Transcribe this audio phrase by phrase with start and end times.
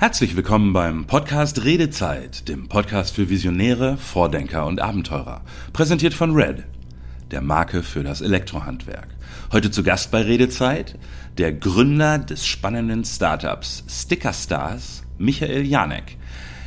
[0.00, 5.42] Herzlich willkommen beim Podcast Redezeit, dem Podcast für Visionäre, Vordenker und Abenteurer.
[5.74, 6.64] Präsentiert von Red,
[7.30, 9.08] der Marke für das Elektrohandwerk.
[9.52, 10.98] Heute zu Gast bei Redezeit
[11.36, 16.16] der Gründer des spannenden Startups Sticker Stars, Michael Janek.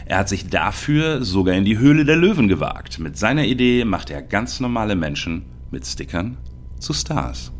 [0.05, 2.99] Er hat sich dafür sogar in die Höhle der Löwen gewagt.
[2.99, 6.37] Mit seiner Idee macht er ganz normale Menschen mit Stickern
[6.77, 7.51] zu Stars.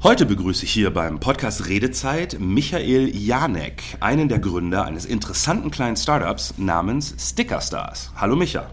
[0.00, 5.96] Heute begrüße ich hier beim Podcast Redezeit Michael Janek, einen der Gründer eines interessanten kleinen
[5.96, 8.12] Startups namens Stickerstars.
[8.14, 8.70] Hallo Micha.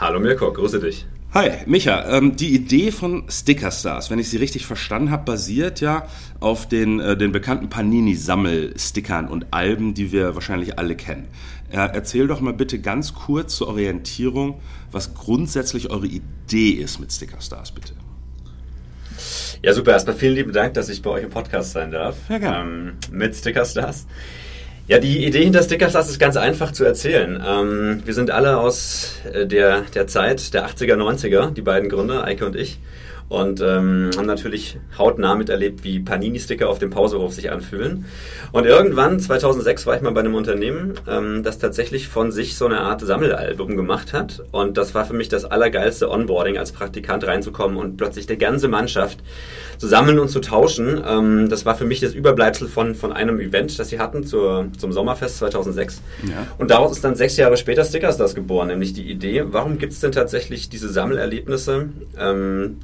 [0.00, 1.06] Hallo Mirko, grüße dich.
[1.32, 2.10] Hi, Micha.
[2.10, 6.08] Ähm, die Idee von Stickerstars, wenn ich sie richtig verstanden habe, basiert ja
[6.40, 11.28] auf den, äh, den bekannten Panini-Sammelstickern und Alben, die wir wahrscheinlich alle kennen.
[11.70, 17.12] Äh, erzähl doch mal bitte ganz kurz zur Orientierung, was grundsätzlich eure Idee ist mit
[17.12, 17.94] Stickerstars, bitte.
[19.62, 19.92] Ja, super.
[19.92, 22.16] Erstmal vielen lieben Dank, dass ich bei euch im Podcast sein darf.
[22.28, 22.70] Ja, gerne.
[22.70, 24.06] Ähm, mit Stickerstars.
[24.88, 27.40] Ja, die Idee hinter Stickerstars ist ganz einfach zu erzählen.
[27.46, 32.24] Ähm, wir sind alle aus äh, der, der Zeit der 80er, 90er, die beiden Gründer,
[32.24, 32.78] Eike und ich
[33.30, 38.04] und ähm, haben natürlich hautnah miterlebt, wie Panini-Sticker auf dem Pausehof sich anfühlen.
[38.50, 42.66] Und irgendwann, 2006, war ich mal bei einem Unternehmen, ähm, das tatsächlich von sich so
[42.66, 44.42] eine Art Sammelalbum gemacht hat.
[44.50, 48.66] Und das war für mich das allergeilste Onboarding, als Praktikant reinzukommen und plötzlich die ganze
[48.66, 49.20] Mannschaft
[49.78, 51.00] zu sammeln und zu tauschen.
[51.06, 54.66] Ähm, das war für mich das Überbleibsel von, von einem Event, das sie hatten zur,
[54.76, 56.02] zum Sommerfest 2006.
[56.24, 56.48] Ja.
[56.58, 59.92] Und daraus ist dann sechs Jahre später Stickers das geboren, nämlich die Idee, warum gibt
[59.92, 62.78] es denn tatsächlich diese Sammelerlebnisse, ähm,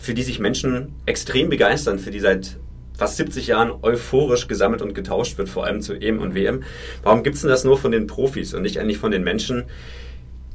[0.00, 2.56] für die sich Menschen extrem begeistern, für die seit
[2.96, 6.62] fast 70 Jahren euphorisch gesammelt und getauscht wird, vor allem zu EM und WM.
[7.02, 9.64] Warum gibt es denn das nur von den Profis und nicht eigentlich von den Menschen,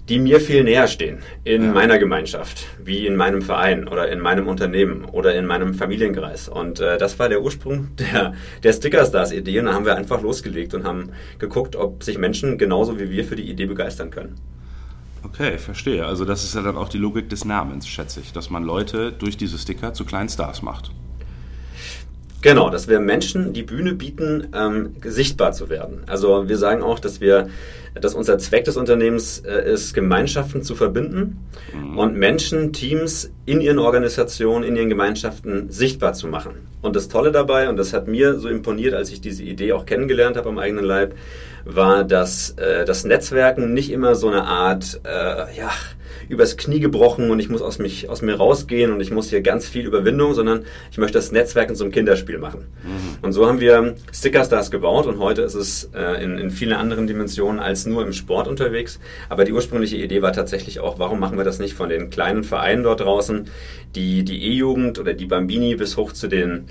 [0.09, 1.71] die mir viel näher stehen in ja.
[1.71, 6.47] meiner Gemeinschaft, wie in meinem Verein oder in meinem Unternehmen oder in meinem Familienkreis.
[6.47, 8.33] Und äh, das war der Ursprung der,
[8.63, 9.59] der Sticker-Stars-Idee.
[9.59, 13.25] Und da haben wir einfach losgelegt und haben geguckt, ob sich Menschen genauso wie wir
[13.25, 14.35] für die Idee begeistern können.
[15.25, 16.05] Okay, verstehe.
[16.05, 19.11] Also das ist ja dann auch die Logik des Namens, schätze ich, dass man Leute
[19.11, 20.91] durch diese Sticker zu kleinen Stars macht.
[22.41, 26.03] Genau, dass wir Menschen die Bühne bieten, ähm, sichtbar zu werden.
[26.05, 27.49] Also wir sagen auch, dass wir,
[27.95, 31.39] dass unser Zweck des Unternehmens äh, ist, Gemeinschaften zu verbinden
[31.73, 31.97] mhm.
[31.97, 36.53] und Menschen, Teams in ihren Organisationen, in ihren Gemeinschaften sichtbar zu machen.
[36.85, 39.85] Und das Tolle dabei, und das hat mir so imponiert, als ich diese Idee auch
[39.85, 41.15] kennengelernt habe am eigenen Leib,
[41.65, 45.71] war, dass äh, das Netzwerken nicht immer so eine Art, äh, ja,
[46.29, 49.41] übers Knie gebrochen und ich muss aus, mich, aus mir rausgehen und ich muss hier
[49.41, 52.65] ganz viel Überwindung, sondern ich möchte das Netzwerken zum Kinderspiel machen.
[52.83, 53.17] Mhm.
[53.21, 57.07] Und so haben wir Stickerstars gebaut und heute ist es äh, in, in vielen anderen
[57.07, 58.99] Dimensionen als nur im Sport unterwegs.
[59.29, 62.43] Aber die ursprüngliche Idee war tatsächlich auch, warum machen wir das nicht von den kleinen
[62.43, 63.47] Vereinen dort draußen,
[63.95, 66.65] die die E-Jugend oder die Bambini bis hoch zu den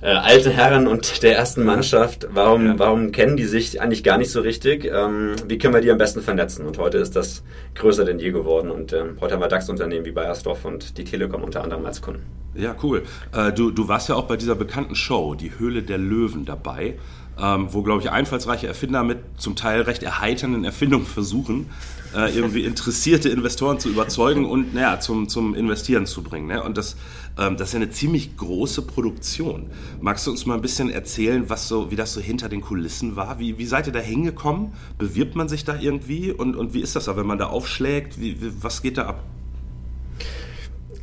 [0.00, 2.78] äh, alte Herren und der ersten Mannschaft, warum, ja.
[2.78, 4.84] warum kennen die sich eigentlich gar nicht so richtig?
[4.84, 6.66] Ähm, wie können wir die am besten vernetzen?
[6.66, 7.42] Und heute ist das
[7.74, 8.70] größer denn je geworden.
[8.70, 12.22] Und ähm, heute haben wir DAX-Unternehmen wie Bayersdorf und die Telekom unter anderem als Kunden.
[12.54, 13.02] Ja, cool.
[13.34, 16.94] Äh, du, du warst ja auch bei dieser bekannten Show, die Höhle der Löwen, dabei.
[17.40, 21.70] Ähm, wo, glaube ich, einfallsreiche Erfinder mit zum Teil recht erheiternden Erfindungen versuchen,
[22.16, 26.46] äh, irgendwie interessierte Investoren zu überzeugen und naja, zum, zum Investieren zu bringen.
[26.46, 26.62] Ne?
[26.62, 26.96] Und das,
[27.38, 29.70] ähm, das ist ja eine ziemlich große Produktion.
[30.00, 33.16] Magst du uns mal ein bisschen erzählen, was so, wie das so hinter den Kulissen
[33.16, 33.38] war?
[33.38, 34.72] Wie, wie seid ihr da hingekommen?
[34.96, 36.32] Bewirbt man sich da irgendwie?
[36.32, 38.20] Und, und wie ist das da, wenn man da aufschlägt?
[38.20, 39.22] Wie, wie, was geht da ab?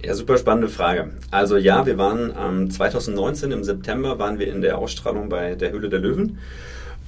[0.04, 1.14] Ja, super spannende Frage.
[1.32, 5.72] Also ja, wir waren ähm, 2019 im September waren wir in der Ausstrahlung bei der
[5.72, 6.38] Höhle der Löwen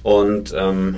[0.02, 0.96] und ähm,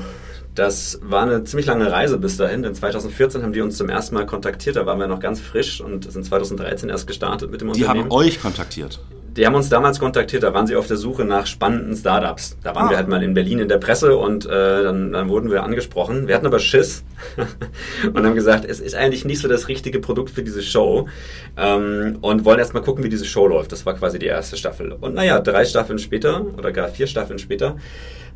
[0.60, 4.14] das war eine ziemlich lange Reise bis dahin, denn 2014 haben die uns zum ersten
[4.14, 7.72] Mal kontaktiert, da waren wir noch ganz frisch und sind 2013 erst gestartet mit dem
[7.72, 8.10] die Unternehmen.
[8.10, 9.00] Die haben euch kontaktiert?
[9.36, 12.56] Die haben uns damals kontaktiert, da waren sie auf der Suche nach spannenden Startups.
[12.62, 12.90] Da waren ah.
[12.90, 16.26] wir halt mal in Berlin in der Presse und äh, dann, dann wurden wir angesprochen.
[16.26, 17.04] Wir hatten aber Schiss
[18.12, 21.08] und haben gesagt, es ist eigentlich nicht so das richtige Produkt für diese Show
[21.56, 23.70] ähm, und wollen erst mal gucken, wie diese Show läuft.
[23.72, 24.92] Das war quasi die erste Staffel.
[24.92, 27.76] Und naja, drei Staffeln später oder gar vier Staffeln später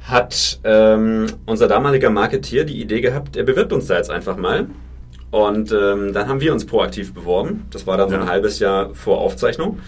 [0.05, 4.67] hat ähm, unser damaliger Marketier die Idee gehabt, er bewirbt uns da jetzt einfach mal.
[5.31, 7.67] Und ähm, dann haben wir uns proaktiv beworben.
[7.73, 9.81] Das war dann so ein halbes Jahr vor Aufzeichnung.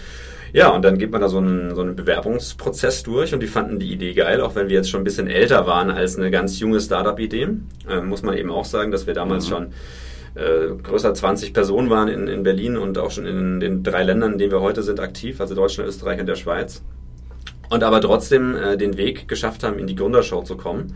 [0.53, 3.79] Ja, und dann geht man da so einen, so einen Bewerbungsprozess durch und die fanden
[3.79, 6.59] die Idee geil, auch wenn wir jetzt schon ein bisschen älter waren als eine ganz
[6.59, 7.49] junge Startup-Idee.
[7.89, 9.49] Ähm, muss man eben auch sagen, dass wir damals mhm.
[9.49, 9.67] schon
[10.35, 14.33] äh, größer 20 Personen waren in, in Berlin und auch schon in den drei Ländern,
[14.33, 16.83] in denen wir heute sind, aktiv, also Deutschland, Österreich und der Schweiz.
[17.69, 20.95] Und aber trotzdem äh, den Weg geschafft haben, in die Gründershow zu kommen.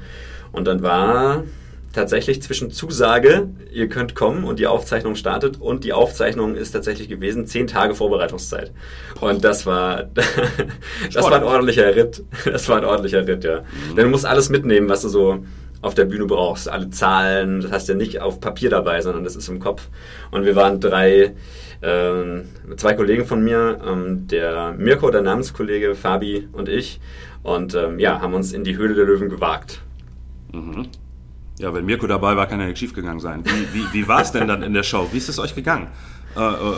[0.52, 1.44] Und dann war
[1.94, 7.10] tatsächlich zwischen Zusage, ihr könnt kommen und die Aufzeichnung startet und die Aufzeichnung ist tatsächlich
[7.10, 8.72] gewesen, zehn Tage Vorbereitungszeit.
[9.20, 10.04] Und das war,
[11.14, 12.24] das war ein ordentlicher Ritt.
[12.46, 13.62] Das war ein ordentlicher Ritt, ja.
[13.62, 13.96] Mhm.
[13.96, 15.44] Denn du musst alles mitnehmen, was du so
[15.82, 16.70] auf der Bühne brauchst.
[16.70, 19.90] Alle Zahlen, das hast du ja nicht auf Papier dabei, sondern das ist im Kopf.
[20.30, 21.34] Und wir waren drei,
[21.82, 22.24] äh,
[22.78, 27.00] zwei Kollegen von mir, ähm, der Mirko, der Namenskollege, Fabi und ich.
[27.44, 29.82] Und ähm, ja, haben uns in die Höhle der Löwen gewagt.
[30.54, 30.88] Mhm.
[31.62, 33.44] Ja, wenn Mirko dabei war, kann ja nichts schiefgegangen sein.
[33.46, 35.08] Wie, wie, wie war es denn dann in der Show?
[35.12, 35.90] Wie ist es euch gegangen?
[36.36, 36.74] Äh, äh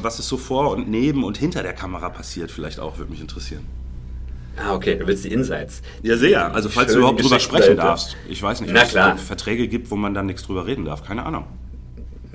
[0.00, 3.20] was ist so vor und neben und hinter der Kamera passiert, vielleicht auch, würde mich
[3.20, 3.66] interessieren.
[4.56, 5.82] Ah, okay, du willst die Insights.
[6.02, 6.54] Ja, sehr.
[6.54, 8.16] Also, falls Schön du überhaupt drüber sprechen darfst.
[8.28, 11.02] Ich weiß nicht, ob es Verträge gibt, wo man dann nichts drüber reden darf.
[11.02, 11.44] Keine Ahnung.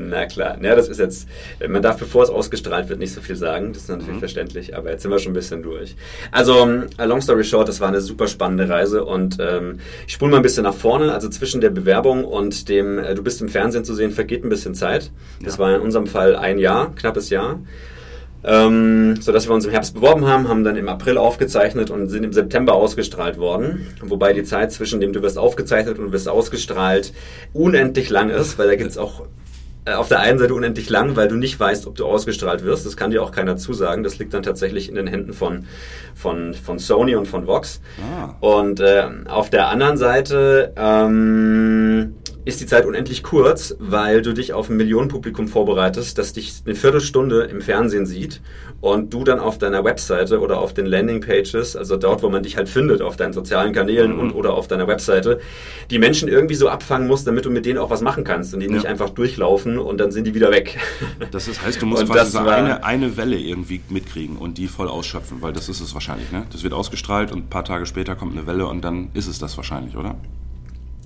[0.10, 1.28] Na klar, ja, das ist jetzt,
[1.68, 4.20] man darf bevor es ausgestrahlt wird nicht so viel sagen, das ist natürlich mhm.
[4.20, 5.96] verständlich, aber jetzt sind wir schon ein bisschen durch.
[6.32, 10.38] Also, long story short, das war eine super spannende Reise und ähm, ich spule mal
[10.38, 13.86] ein bisschen nach vorne, also zwischen der Bewerbung und dem, äh, du bist im Fernsehen
[13.86, 15.12] zu sehen, vergeht ein bisschen Zeit.
[15.44, 15.60] Das ja.
[15.60, 17.60] war in unserem Fall ein Jahr, knappes Jahr.
[18.46, 22.10] Ähm, so dass wir uns im Herbst beworben haben, haben dann im April aufgezeichnet und
[22.10, 23.88] sind im September ausgestrahlt worden.
[24.02, 27.14] Wobei die Zeit zwischen dem du wirst aufgezeichnet und wirst ausgestrahlt
[27.54, 29.24] unendlich lang ist, weil da gibt es auch
[29.86, 32.86] auf der einen Seite unendlich lang, weil du nicht weißt, ob du ausgestrahlt wirst.
[32.86, 34.04] Das kann dir auch keiner zusagen.
[34.04, 35.66] Das liegt dann tatsächlich in den Händen von,
[36.16, 37.82] von, von Sony und von Vox.
[38.02, 38.36] Ah.
[38.40, 42.16] Und äh, auf der anderen Seite ähm,
[42.46, 46.76] ist die Zeit unendlich kurz, weil du dich auf ein Millionenpublikum vorbereitest, das dich eine
[46.76, 48.42] Viertelstunde im Fernsehen sieht
[48.82, 52.58] und du dann auf deiner Webseite oder auf den Landingpages, also dort, wo man dich
[52.58, 54.20] halt findet, auf deinen sozialen Kanälen mhm.
[54.20, 55.40] und oder auf deiner Webseite,
[55.90, 58.60] die Menschen irgendwie so abfangen musst, damit du mit denen auch was machen kannst und
[58.60, 58.74] die ja.
[58.74, 60.78] nicht einfach durchlaufen und dann sind die wieder weg.
[61.32, 64.88] Das ist, heißt, du musst quasi so eine, eine Welle irgendwie mitkriegen und die voll
[64.88, 66.44] ausschöpfen, weil das ist es wahrscheinlich, ne?
[66.52, 69.40] Das wird ausgestrahlt und ein paar Tage später kommt eine Welle und dann ist es
[69.40, 70.16] das wahrscheinlich, oder?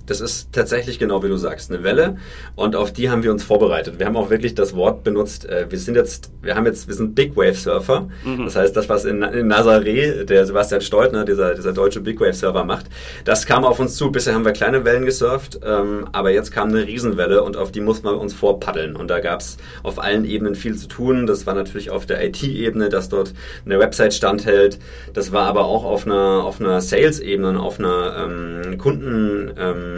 [0.08, 2.16] Das ist tatsächlich genau wie du sagst, eine Welle.
[2.56, 3.98] Und auf die haben wir uns vorbereitet.
[3.98, 5.46] Wir haben auch wirklich das Wort benutzt.
[5.46, 8.08] Äh, wir sind jetzt, wir haben jetzt, wir sind Big Wave Surfer.
[8.24, 8.44] Mhm.
[8.44, 12.32] Das heißt, das, was in, in Nazaré der Sebastian Steutner, dieser, dieser deutsche Big Wave
[12.32, 12.86] Surfer macht,
[13.24, 14.10] das kam auf uns zu.
[14.10, 17.80] Bisher haben wir kleine Wellen gesurft, ähm, aber jetzt kam eine Riesenwelle und auf die
[17.80, 18.96] mussten wir uns vorpaddeln.
[18.96, 21.26] Und da gab es auf allen Ebenen viel zu tun.
[21.26, 23.34] Das war natürlich auf der IT-Ebene, dass dort
[23.64, 24.78] eine Website standhält.
[25.12, 29.97] Das war aber auch auf einer, auf einer Sales-Ebene auf einer ähm, Kunden, ähm,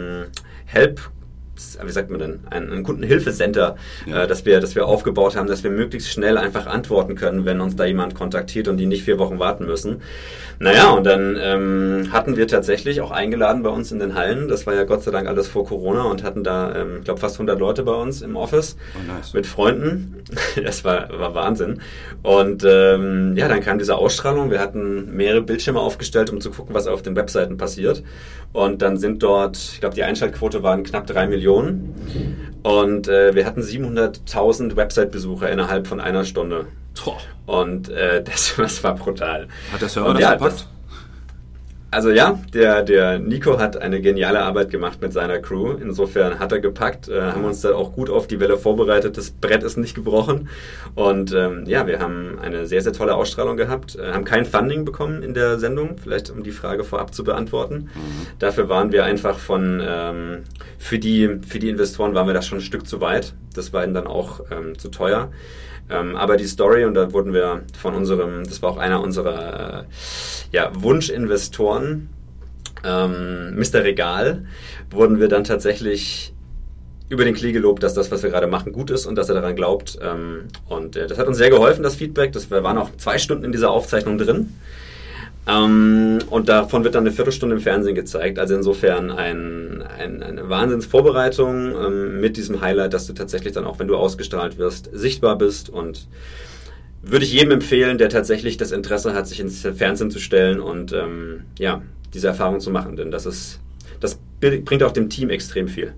[0.65, 0.99] Help
[1.83, 3.75] wie sagt man denn, ein, ein Kundenhilfecenter,
[4.05, 4.23] ja.
[4.23, 7.61] äh, das, wir, das wir aufgebaut haben, dass wir möglichst schnell einfach antworten können, wenn
[7.61, 10.01] uns da jemand kontaktiert und die nicht vier Wochen warten müssen.
[10.59, 14.67] Naja, und dann ähm, hatten wir tatsächlich auch eingeladen bei uns in den Hallen, das
[14.67, 17.35] war ja Gott sei Dank alles vor Corona und hatten da, ähm, ich glaube, fast
[17.35, 19.33] 100 Leute bei uns im Office oh, nice.
[19.33, 20.17] mit Freunden.
[20.63, 21.81] Das war, war Wahnsinn.
[22.23, 24.51] Und ähm, ja, dann kam diese Ausstrahlung.
[24.51, 28.03] Wir hatten mehrere Bildschirme aufgestellt, um zu gucken, was auf den Webseiten passiert.
[28.53, 31.50] Und dann sind dort, ich glaube, die Einschaltquote waren knapp drei Millionen.
[32.63, 36.67] Und äh, wir hatten 700.000 Website-Besucher innerhalb von einer Stunde.
[37.45, 39.47] Und äh, das, das, war brutal.
[39.71, 40.67] Hat der Server Und, das ja, gepackt?
[41.91, 45.73] Also ja, der, der Nico hat eine geniale Arbeit gemacht mit seiner Crew.
[45.73, 49.17] Insofern hat er gepackt, äh, haben uns da auch gut auf die Welle vorbereitet.
[49.17, 50.47] Das Brett ist nicht gebrochen.
[50.95, 54.85] Und ähm, ja, wir haben eine sehr, sehr tolle Ausstrahlung gehabt, äh, haben kein Funding
[54.85, 57.89] bekommen in der Sendung, vielleicht um die Frage vorab zu beantworten.
[57.93, 58.27] Mhm.
[58.39, 60.43] Dafür waren wir einfach von, ähm,
[60.79, 63.33] für, die, für die Investoren waren wir da schon ein Stück zu weit.
[63.53, 65.31] Das war ihnen dann auch ähm, zu teuer.
[65.89, 69.81] Ähm, aber die Story, und da wurden wir von unserem, das war auch einer unserer
[69.81, 69.83] äh,
[70.51, 72.09] ja, Wunschinvestoren,
[72.83, 73.83] ähm, Mr.
[73.83, 74.45] Regal,
[74.89, 76.33] wurden wir dann tatsächlich
[77.09, 79.35] über den Klee gelobt, dass das, was wir gerade machen, gut ist und dass er
[79.35, 79.99] daran glaubt.
[80.01, 82.31] Ähm, und äh, das hat uns sehr geholfen, das Feedback.
[82.31, 84.53] Das, wir waren auch zwei Stunden in dieser Aufzeichnung drin.
[85.47, 88.37] Ähm, und davon wird dann eine Viertelstunde im Fernsehen gezeigt.
[88.37, 93.79] Also insofern ein, ein, eine Wahnsinnsvorbereitung ähm, mit diesem Highlight, dass du tatsächlich dann auch,
[93.79, 95.69] wenn du ausgestrahlt wirst, sichtbar bist.
[95.69, 96.07] Und
[97.01, 100.93] würde ich jedem empfehlen, der tatsächlich das Interesse hat, sich ins Fernsehen zu stellen und
[100.93, 101.81] ähm, ja,
[102.13, 102.95] diese Erfahrung zu machen.
[102.95, 103.59] Denn das ist,
[103.99, 105.93] das bringt auch dem Team extrem viel.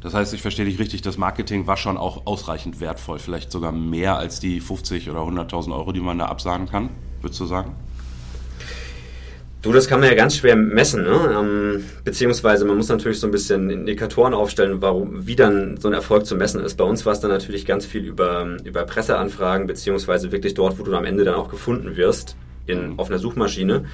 [0.00, 3.72] Das heißt, ich verstehe dich richtig, das Marketing war schon auch ausreichend wertvoll, vielleicht sogar
[3.72, 6.90] mehr als die 50 oder 100.000 Euro, die man da absagen kann,
[7.22, 7.74] würdest du sagen?
[9.66, 11.36] Du, das kann man ja ganz schwer messen, ne?
[11.36, 15.92] Ähm, beziehungsweise man muss natürlich so ein bisschen Indikatoren aufstellen, warum, wie dann so ein
[15.92, 16.76] Erfolg zu messen ist.
[16.76, 20.84] Bei uns war es dann natürlich ganz viel über, über Presseanfragen, beziehungsweise wirklich dort, wo
[20.84, 23.86] du am Ende dann auch gefunden wirst, in, auf einer Suchmaschine.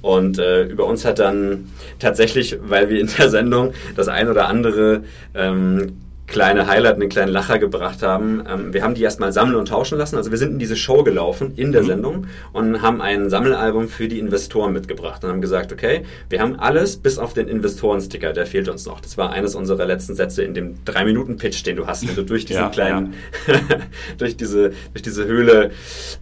[0.00, 4.48] Und äh, über uns hat dann tatsächlich, weil wir in der Sendung das ein oder
[4.48, 5.98] andere ähm,
[6.30, 8.42] kleine Highlight, einen kleinen Lacher gebracht haben.
[8.48, 10.16] Ähm, wir haben die erstmal sammeln und tauschen lassen.
[10.16, 11.86] Also wir sind in diese Show gelaufen, in der mhm.
[11.86, 16.58] Sendung, und haben ein Sammelalbum für die Investoren mitgebracht und haben gesagt, okay, wir haben
[16.58, 19.00] alles bis auf den Investoren-Sticker, der fehlt uns noch.
[19.00, 22.44] Das war eines unserer letzten Sätze in dem 3-Minuten-Pitch, den du hast, wenn du durch
[22.46, 23.14] diesen ja, kleinen,
[23.46, 23.54] ja.
[24.18, 25.72] durch, diese, durch diese Höhle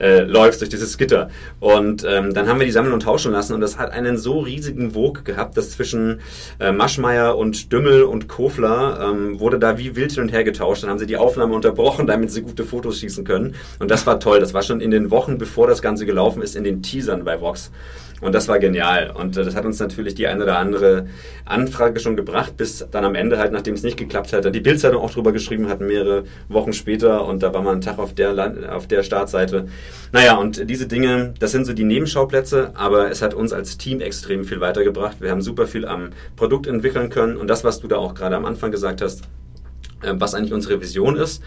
[0.00, 1.28] äh, läufst, durch dieses Gitter.
[1.60, 4.40] Und ähm, dann haben wir die sammeln und tauschen lassen und das hat einen so
[4.40, 6.20] riesigen Wog gehabt, dass zwischen
[6.58, 10.82] äh, Maschmeyer und Dümmel und Kofler ähm, wurde da wie wild hin und her getauscht.
[10.82, 13.54] Dann haben sie die Aufnahme unterbrochen, damit sie gute Fotos schießen können.
[13.78, 14.40] Und das war toll.
[14.40, 17.40] Das war schon in den Wochen, bevor das Ganze gelaufen ist, in den Teasern bei
[17.40, 17.70] Vox.
[18.20, 19.10] Und das war genial.
[19.10, 21.06] Und äh, das hat uns natürlich die eine oder andere
[21.44, 25.02] Anfrage schon gebracht, bis dann am Ende halt, nachdem es nicht geklappt hat, die Bildzeitung
[25.02, 27.24] auch drüber geschrieben hat, mehrere Wochen später.
[27.26, 29.68] Und da war man einen Tag auf der, auf der Startseite.
[30.12, 34.00] Naja, und diese Dinge, das sind so die Nebenschauplätze, aber es hat uns als Team
[34.00, 35.20] extrem viel weitergebracht.
[35.20, 37.36] Wir haben super viel am Produkt entwickeln können.
[37.36, 39.22] Und das, was du da auch gerade am Anfang gesagt hast,
[40.02, 41.42] was eigentlich unsere Vision ist.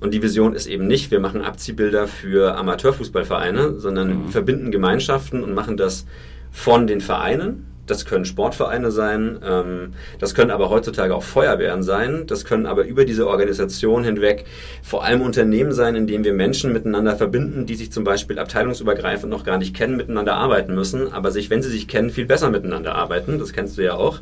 [0.00, 4.28] Und die Vision ist eben nicht, wir machen Abziehbilder für Amateurfußballvereine, sondern mhm.
[4.28, 6.04] verbinden Gemeinschaften und machen das
[6.50, 7.66] von den Vereinen.
[7.86, 12.84] Das können Sportvereine sein, ähm, das können aber heutzutage auch Feuerwehren sein, das können aber
[12.84, 14.46] über diese Organisation hinweg
[14.82, 19.30] vor allem Unternehmen sein, in denen wir Menschen miteinander verbinden, die sich zum Beispiel abteilungsübergreifend
[19.30, 22.48] noch gar nicht kennen, miteinander arbeiten müssen, aber sich, wenn sie sich kennen, viel besser
[22.48, 23.38] miteinander arbeiten.
[23.38, 24.20] Das kennst du ja auch.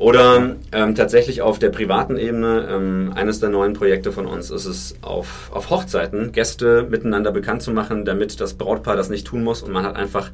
[0.00, 4.64] Oder ähm, tatsächlich auf der privaten Ebene, ähm, eines der neuen Projekte von uns ist
[4.64, 9.44] es, auf, auf Hochzeiten Gäste miteinander bekannt zu machen, damit das Brautpaar das nicht tun
[9.44, 10.30] muss und man hat einfach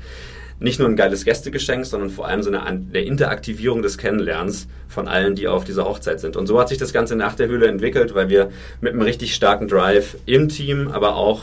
[0.60, 5.08] nicht nur ein geiles Gästegeschenk, sondern vor allem so eine der Interaktivierung des Kennenlernens von
[5.08, 6.36] allen, die auf dieser Hochzeit sind.
[6.36, 9.34] Und so hat sich das Ganze nach der Höhle entwickelt, weil wir mit einem richtig
[9.34, 11.42] starken Drive im Team, aber auch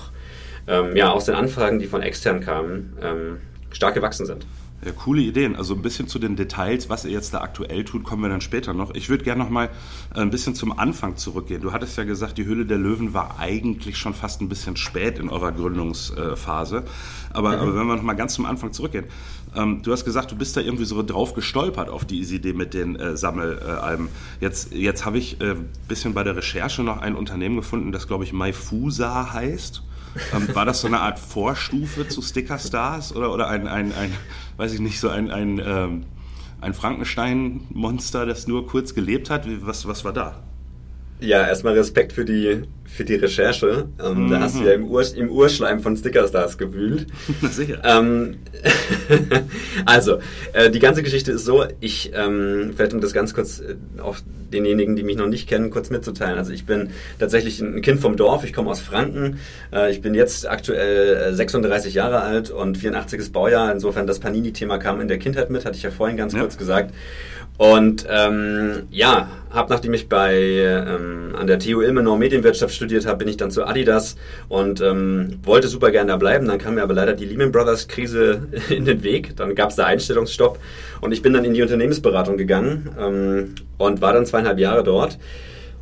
[0.68, 3.38] ähm, ja, aus den Anfragen, die von extern kamen, ähm,
[3.74, 4.46] stark gewachsen sind.
[4.86, 5.56] Ja, coole Ideen.
[5.56, 8.42] Also ein bisschen zu den Details, was ihr jetzt da aktuell tut, kommen wir dann
[8.42, 8.94] später noch.
[8.96, 9.70] Ich würde gerne noch mal
[10.14, 11.62] äh, ein bisschen zum Anfang zurückgehen.
[11.62, 15.20] Du hattest ja gesagt, die Höhle der Löwen war eigentlich schon fast ein bisschen spät
[15.20, 16.84] in eurer Gründungsphase.
[17.32, 17.62] Aber, mhm.
[17.62, 19.06] aber wenn wir noch mal ganz zum Anfang zurückgehen.
[19.56, 22.74] Ähm, du hast gesagt, du bist da irgendwie so drauf gestolpert auf diese Idee mit
[22.74, 24.10] den äh, Sammelalben.
[24.42, 25.56] Jetzt, jetzt habe ich ein äh,
[25.88, 29.84] bisschen bei der Recherche noch ein Unternehmen gefunden, das glaube ich Maifusa heißt.
[30.34, 34.14] Ähm, war das so eine Art Vorstufe zu Sticker Stars oder, oder ein, ein, ein,
[34.58, 36.06] weiß ich nicht, so ein, ein, ähm,
[36.62, 39.46] ein Frankenstein-Monster, das nur kurz gelebt hat?
[39.66, 40.44] Was, was war da?
[41.20, 42.64] Ja, erstmal Respekt für die,
[42.94, 43.88] für die Recherche.
[44.04, 44.30] Ähm, mhm.
[44.30, 47.08] Da hast du ja im, Ur, im Urschleim von Stickerstars gewühlt.
[47.42, 47.82] Na sicher.
[47.84, 48.38] Ähm,
[49.86, 50.20] also,
[50.54, 54.18] äh, die ganze Geschichte ist so, ich, ähm, vielleicht um das ganz kurz äh, auch
[54.54, 56.38] denjenigen, die mich noch nicht kennen, kurz mitzuteilen.
[56.38, 59.40] Also ich bin tatsächlich ein Kind vom Dorf, ich komme aus Franken.
[59.74, 63.32] Äh, ich bin jetzt aktuell 36 äh, Jahre alt und 84.
[63.32, 63.72] Baujahr.
[63.72, 66.40] Insofern das Panini-Thema kam in der Kindheit mit, hatte ich ja vorhin ganz ja.
[66.42, 66.94] kurz gesagt.
[67.58, 73.20] Und ähm, ja, habe nachdem ich bei ähm, an der TU Ilmenau Medienwirtschaft studiert habe,
[73.20, 74.18] bin ich dann zu Adidas
[74.50, 76.48] und ähm, wollte super gerne da bleiben.
[76.48, 79.36] Dann kam mir aber leider die Lehman Brothers Krise in den Weg.
[79.38, 80.60] Dann gab es da Einstellungsstopp
[81.02, 85.18] und ich bin dann in die Unternehmensberatung gegangen ähm, und war dann zweieinhalb Jahre dort.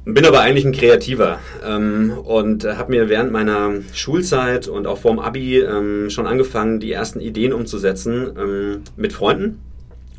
[0.03, 5.19] Bin aber eigentlich ein Kreativer ähm, und habe mir während meiner Schulzeit und auch vorm
[5.19, 9.59] Abi ähm, schon angefangen, die ersten Ideen umzusetzen ähm, mit Freunden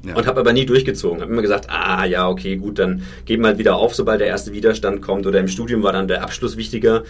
[0.05, 0.17] ja.
[0.17, 1.21] Und habe aber nie durchgezogen.
[1.21, 4.27] Habe immer gesagt, ah ja, okay, gut, dann geben wir halt wieder auf, sobald der
[4.27, 5.27] erste Widerstand kommt.
[5.27, 7.05] Oder im Studium war dann der Abschluss wichtiger.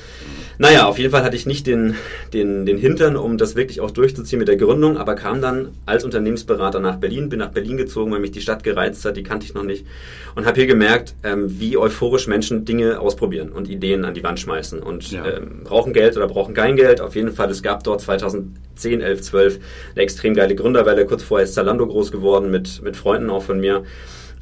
[0.59, 1.95] Naja, auf jeden Fall hatte ich nicht den,
[2.33, 6.05] den, den Hintern, um das wirklich auch durchzuziehen mit der Gründung, aber kam dann als
[6.05, 9.47] Unternehmensberater nach Berlin, bin nach Berlin gezogen, weil mich die Stadt gereizt hat, die kannte
[9.47, 9.87] ich noch nicht.
[10.35, 14.41] Und habe hier gemerkt, ähm, wie euphorisch Menschen Dinge ausprobieren und Ideen an die Wand
[14.41, 14.83] schmeißen.
[14.83, 15.27] Und ja.
[15.27, 17.01] ähm, brauchen Geld oder brauchen kein Geld.
[17.01, 19.61] Auf jeden Fall, es gab dort 2010, 11, 12
[19.95, 21.07] eine extrem geile Gründerwelle.
[21.07, 23.85] Kurz vorher ist Zalando groß geworden mit mit Freunden auch von mir.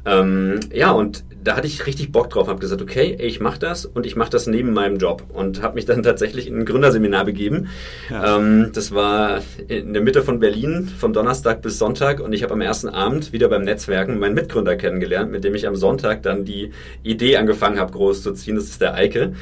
[0.05, 3.85] Ähm, ja, und da hatte ich richtig Bock drauf, habe gesagt, okay, ich mache das
[3.85, 7.25] und ich mache das neben meinem Job und habe mich dann tatsächlich in ein Gründerseminar
[7.25, 7.69] begeben.
[8.09, 8.37] Ja.
[8.37, 12.53] Ähm, das war in der Mitte von Berlin, von Donnerstag bis Sonntag und ich habe
[12.53, 16.45] am ersten Abend wieder beim Netzwerken meinen Mitgründer kennengelernt, mit dem ich am Sonntag dann
[16.45, 16.71] die
[17.03, 18.55] Idee angefangen habe, groß zu ziehen.
[18.55, 19.33] Das ist der Eike.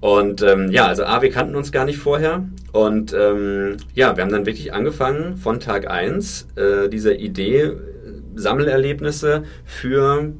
[0.00, 2.44] Und ähm, ja, also A, wir kannten uns gar nicht vorher.
[2.72, 7.72] Und ähm, ja, wir haben dann wirklich angefangen von Tag 1 äh, dieser Idee
[8.34, 10.32] Sammelerlebnisse für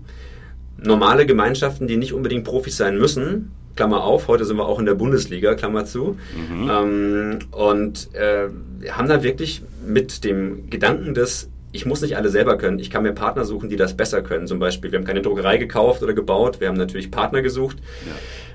[0.77, 3.53] normale Gemeinschaften, die nicht unbedingt Profis sein müssen.
[3.77, 6.17] Klammer auf, heute sind wir auch in der Bundesliga, Klammer zu.
[6.37, 6.71] Mhm.
[6.71, 8.49] Ähm, und äh,
[8.91, 13.03] haben dann wirklich mit dem Gedanken des, ich muss nicht alle selber können, ich kann
[13.03, 14.47] mir Partner suchen, die das besser können.
[14.47, 17.79] Zum Beispiel, wir haben keine Druckerei gekauft oder gebaut, wir haben natürlich Partner gesucht.
[18.07, 18.13] Ja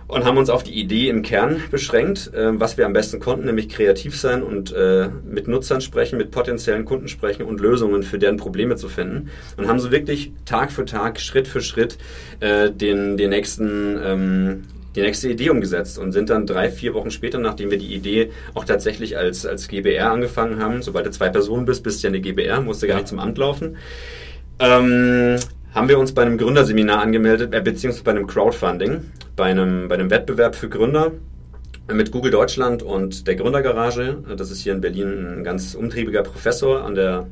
[0.09, 3.45] und haben uns auf die Idee im Kern beschränkt, äh, was wir am besten konnten,
[3.45, 8.17] nämlich kreativ sein und äh, mit Nutzern sprechen, mit potenziellen Kunden sprechen und Lösungen für
[8.17, 9.29] deren Probleme zu finden.
[9.55, 11.99] Und haben so wirklich Tag für Tag, Schritt für Schritt
[12.39, 14.63] äh, den, den nächsten ähm,
[14.95, 18.31] die nächste Idee umgesetzt und sind dann drei, vier Wochen später, nachdem wir die Idee
[18.55, 22.09] auch tatsächlich als, als GBR angefangen haben, sobald du zwei Personen bist, bist du ja
[22.09, 23.77] eine GBR, musst du gar nicht zum Amt laufen,
[24.57, 25.37] ähm,
[25.73, 29.01] haben wir uns bei einem Gründerseminar angemeldet, äh, beziehungsweise bei einem Crowdfunding,
[29.35, 31.11] bei einem, bei einem Wettbewerb für Gründer
[31.91, 34.17] mit Google Deutschland und der Gründergarage.
[34.37, 37.27] Das ist hier in Berlin ein ganz umtriebiger Professor an der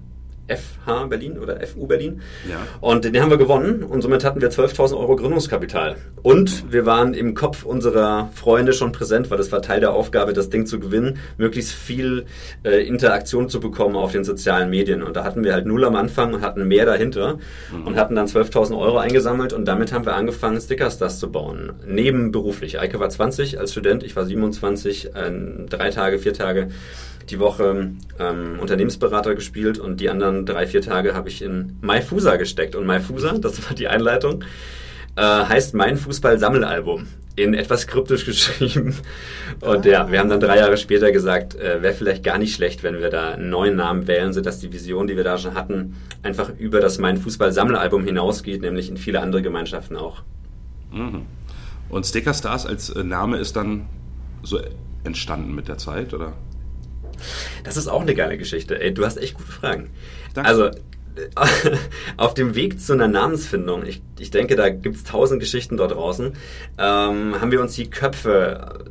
[0.47, 2.21] FH Berlin oder FU Berlin.
[2.49, 2.57] Ja.
[2.81, 5.95] Und den haben wir gewonnen und somit hatten wir 12.000 Euro Gründungskapital.
[6.23, 10.33] Und wir waren im Kopf unserer Freunde schon präsent, weil das war Teil der Aufgabe,
[10.33, 12.25] das Ding zu gewinnen, möglichst viel
[12.63, 15.03] äh, Interaktion zu bekommen auf den sozialen Medien.
[15.03, 17.37] Und da hatten wir halt null am Anfang und hatten mehr dahinter
[17.71, 17.87] mhm.
[17.87, 21.73] und hatten dann 12.000 Euro eingesammelt und damit haben wir angefangen, Stickerstars zu bauen.
[21.85, 22.79] Nebenberuflich.
[22.79, 25.31] Eike war 20 als Student, ich war 27, äh,
[25.69, 26.69] drei Tage, vier Tage
[27.29, 32.37] die Woche ähm, Unternehmensberater gespielt und die anderen drei, vier Tage habe ich in MyFusa
[32.37, 32.75] gesteckt.
[32.75, 34.43] Und MyFusa, das war die Einleitung,
[35.15, 37.07] äh, heißt Mein Fußball-Sammelalbum.
[37.35, 38.95] In etwas kryptisch geschrieben.
[39.59, 42.83] Und ja, wir haben dann drei Jahre später gesagt, äh, wäre vielleicht gar nicht schlecht,
[42.83, 45.95] wenn wir da einen neuen Namen wählen, sodass die Vision, die wir da schon hatten,
[46.23, 50.23] einfach über das Mein Fußball-Sammelalbum hinausgeht, nämlich in viele andere Gemeinschaften auch.
[50.91, 51.25] Mhm.
[51.89, 53.87] Und Sticker Stars als äh, Name ist dann
[54.43, 54.59] so
[55.03, 56.33] entstanden mit der Zeit, oder?
[57.63, 58.79] Das ist auch eine geile Geschichte.
[58.79, 59.89] Ey, du hast echt gute Fragen.
[60.33, 60.49] Danke.
[60.49, 60.71] Also,
[62.17, 65.91] auf dem Weg zu einer Namensfindung, ich, ich denke, da gibt es tausend Geschichten dort
[65.91, 66.33] draußen,
[66.77, 68.85] ähm, haben wir uns die Köpfe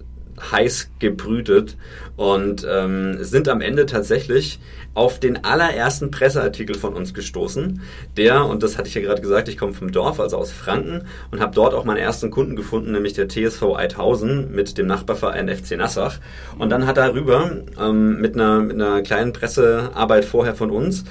[0.51, 1.77] heiß gebrütet
[2.17, 4.59] und ähm, sind am Ende tatsächlich
[4.95, 7.83] auf den allerersten Presseartikel von uns gestoßen.
[8.17, 11.03] Der, und das hatte ich ja gerade gesagt, ich komme vom Dorf, also aus Franken,
[11.31, 15.55] und habe dort auch meinen ersten Kunden gefunden, nämlich der TSV Eithausen mit dem Nachbarverein
[15.55, 16.19] FC Nassach.
[16.59, 21.05] Und dann hat darüber ähm, mit, einer, mit einer kleinen Pressearbeit vorher von uns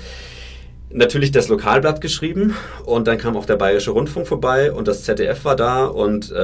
[0.95, 5.43] natürlich das Lokalblatt geschrieben und dann kam auch der Bayerische Rundfunk vorbei und das ZDF
[5.45, 6.35] war da und äh,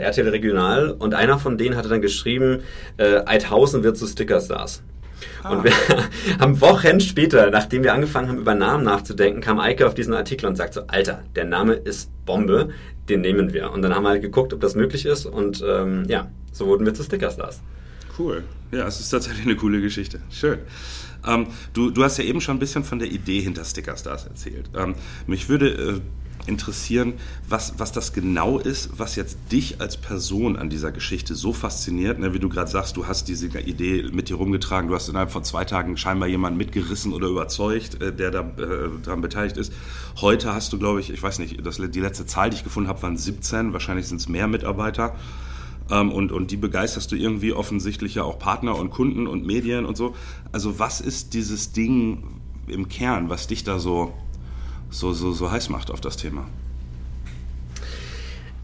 [0.00, 2.62] RTL Regional und einer von denen hatte dann geschrieben,
[2.96, 4.82] äh, Eithausen wird zu Stickerstars.
[5.42, 5.50] Ah.
[5.50, 5.72] Und wir
[6.40, 10.46] haben Wochen später, nachdem wir angefangen haben, über Namen nachzudenken, kam Eike auf diesen Artikel
[10.46, 12.70] und sagt so, Alter, der Name ist Bombe,
[13.08, 13.70] den nehmen wir.
[13.70, 16.84] Und dann haben wir halt geguckt, ob das möglich ist und ähm, ja, so wurden
[16.84, 17.62] wir zu Stickerstars.
[18.18, 18.42] Cool.
[18.72, 20.20] Ja, es ist tatsächlich eine coole Geschichte.
[20.30, 20.58] Schön.
[21.26, 24.70] Ähm, du, du hast ja eben schon ein bisschen von der Idee hinter Stickerstars erzählt.
[24.76, 24.94] Ähm,
[25.26, 26.00] mich würde äh,
[26.46, 27.14] interessieren,
[27.48, 32.18] was, was das genau ist, was jetzt dich als Person an dieser Geschichte so fasziniert.
[32.18, 35.30] Ne, wie du gerade sagst, du hast diese Idee mit dir rumgetragen, du hast innerhalb
[35.30, 39.72] von zwei Tagen scheinbar jemanden mitgerissen oder überzeugt, äh, der da, äh, daran beteiligt ist.
[40.20, 42.88] Heute hast du, glaube ich, ich weiß nicht, das, die letzte Zahl, die ich gefunden
[42.88, 45.14] habe, waren 17, wahrscheinlich sind es mehr Mitarbeiter.
[45.92, 49.84] Ähm, und, und die begeisterst du irgendwie offensichtlich ja auch Partner und Kunden und Medien
[49.84, 50.14] und so.
[50.50, 52.24] Also was ist dieses Ding
[52.66, 54.12] im Kern, was dich da so
[54.92, 56.46] so, so, so heiß macht auf das Thema?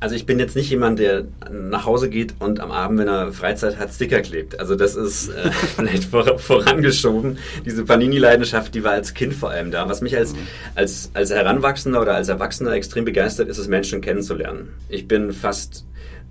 [0.01, 3.33] Also ich bin jetzt nicht jemand, der nach Hause geht und am Abend, wenn er
[3.33, 4.61] Freizeit hat, Sticker klebt.
[4.61, 7.39] Also das ist äh, vielleicht vor, vorangeschoben.
[7.65, 9.89] Diese Panini-Leidenschaft, die war als Kind vor allem da.
[9.89, 10.47] Was mich als, mhm.
[10.77, 14.69] als, als Heranwachsender oder als Erwachsener extrem begeistert, ist es, Menschen kennenzulernen.
[14.89, 15.85] Ich bin fast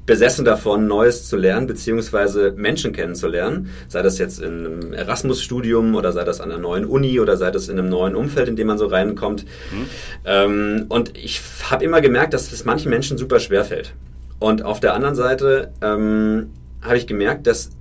[0.07, 3.69] besessen davon, Neues zu lernen, beziehungsweise Menschen kennenzulernen.
[3.89, 7.51] Sei das jetzt in einem Erasmus-Studium oder sei das an einer neuen Uni oder sei
[7.51, 9.43] das in einem neuen Umfeld, in dem man so reinkommt.
[9.43, 9.85] Mhm.
[10.25, 13.93] Ähm, und ich habe immer gemerkt, dass es manchen Menschen super schwer fällt.
[14.39, 17.71] Und auf der anderen Seite ähm, habe ich gemerkt, dass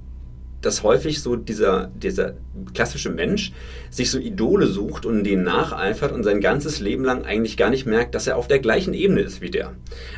[0.62, 2.34] dass häufig so dieser, dieser
[2.74, 3.52] klassische Mensch
[3.90, 7.86] sich so Idole sucht und denen nacheifert und sein ganzes Leben lang eigentlich gar nicht
[7.86, 9.72] merkt, dass er auf der gleichen Ebene ist wie der.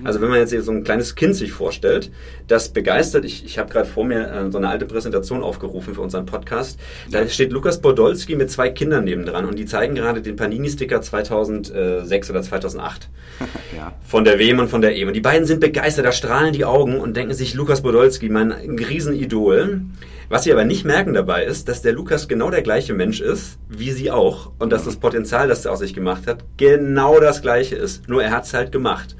[0.04, 2.10] Also wenn man jetzt so ein kleines Kind sich vorstellt,
[2.46, 6.00] das begeistert, ich, ich habe gerade vor mir äh, so eine alte Präsentation aufgerufen für
[6.00, 6.78] unseren Podcast,
[7.10, 12.30] da steht Lukas Podolski mit zwei Kindern nebendran und die zeigen gerade den Panini-Sticker 2006
[12.30, 13.08] oder 2008
[13.76, 13.92] ja.
[14.06, 15.08] von der WM und von der EM.
[15.08, 18.52] Und die beiden sind begeistert, da strahlen die Augen und denken sich, Lukas Podolski, mein
[18.52, 19.82] Riesenidol.
[20.28, 23.58] Was sie aber nicht merken dabei ist, dass der Lukas genau der gleiche Mensch ist,
[23.68, 24.52] wie sie auch.
[24.58, 28.08] Und dass das Potenzial, das er aus sich gemacht hat, genau das gleiche ist.
[28.08, 29.16] Nur er hat es halt gemacht.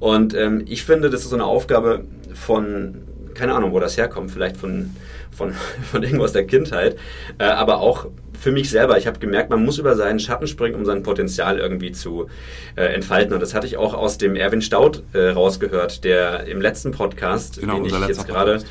[0.00, 3.02] Und ähm, ich finde, das ist so eine Aufgabe von,
[3.34, 4.90] keine Ahnung, wo das herkommt, vielleicht von,
[5.30, 5.52] von,
[5.92, 6.96] von irgendwo aus der Kindheit,
[7.38, 8.06] äh, aber auch
[8.38, 8.98] für mich selber.
[8.98, 12.28] Ich habe gemerkt, man muss über seinen Schatten springen, um sein Potenzial irgendwie zu
[12.76, 13.34] äh, entfalten.
[13.34, 17.60] Und das hatte ich auch aus dem Erwin Staud äh, rausgehört, der im letzten Podcast,
[17.60, 18.62] genau, den ich jetzt gerade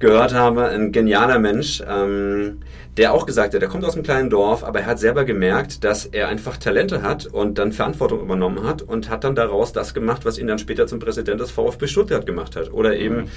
[0.00, 2.58] gehört habe, ein genialer Mensch, ähm,
[2.96, 5.84] der auch gesagt hat, er kommt aus einem kleinen Dorf, aber er hat selber gemerkt,
[5.84, 9.94] dass er einfach Talente hat und dann Verantwortung übernommen hat und hat dann daraus das
[9.94, 13.28] gemacht, was ihn dann später zum Präsident des VfB Stuttgart gemacht hat oder eben mhm.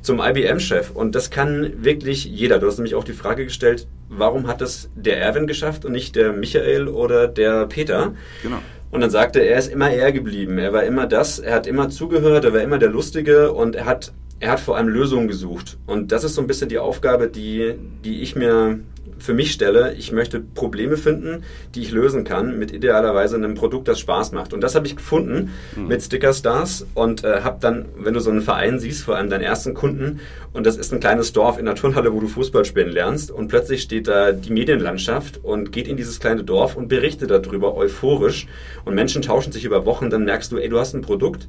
[0.00, 0.90] zum IBM-Chef.
[0.90, 2.58] Und das kann wirklich jeder.
[2.58, 6.16] Du hast nämlich auch die Frage gestellt, warum hat das der Erwin geschafft und nicht
[6.16, 8.14] der Michael oder der Peter?
[8.42, 8.58] Genau.
[8.90, 10.58] Und dann sagte er, er ist immer er geblieben.
[10.58, 13.84] Er war immer das, er hat immer zugehört, er war immer der Lustige und er
[13.84, 15.76] hat, er hat vor allem Lösungen gesucht.
[15.86, 17.74] Und das ist so ein bisschen die Aufgabe, die,
[18.04, 18.80] die ich mir
[19.18, 23.86] für mich stelle, ich möchte Probleme finden, die ich lösen kann, mit idealerweise einem Produkt,
[23.86, 24.52] das Spaß macht.
[24.52, 25.88] Und das habe ich gefunden mhm.
[25.88, 29.28] mit Sticker Stars und äh, habe dann, wenn du so einen Verein siehst, vor allem
[29.28, 30.20] deinen ersten Kunden,
[30.52, 33.48] und das ist ein kleines Dorf in der Turnhalle, wo du Fußball spielen lernst, und
[33.48, 38.46] plötzlich steht da die Medienlandschaft und geht in dieses kleine Dorf und berichtet darüber euphorisch
[38.84, 41.46] und Menschen tauschen sich über Wochen, dann merkst du, ey, du hast ein Produkt,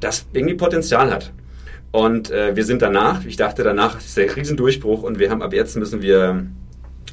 [0.00, 1.32] das irgendwie Potenzial hat.
[1.92, 5.52] Und äh, wir sind danach, ich dachte danach, ist der Krisendurchbruch und wir haben ab
[5.52, 6.46] jetzt müssen wir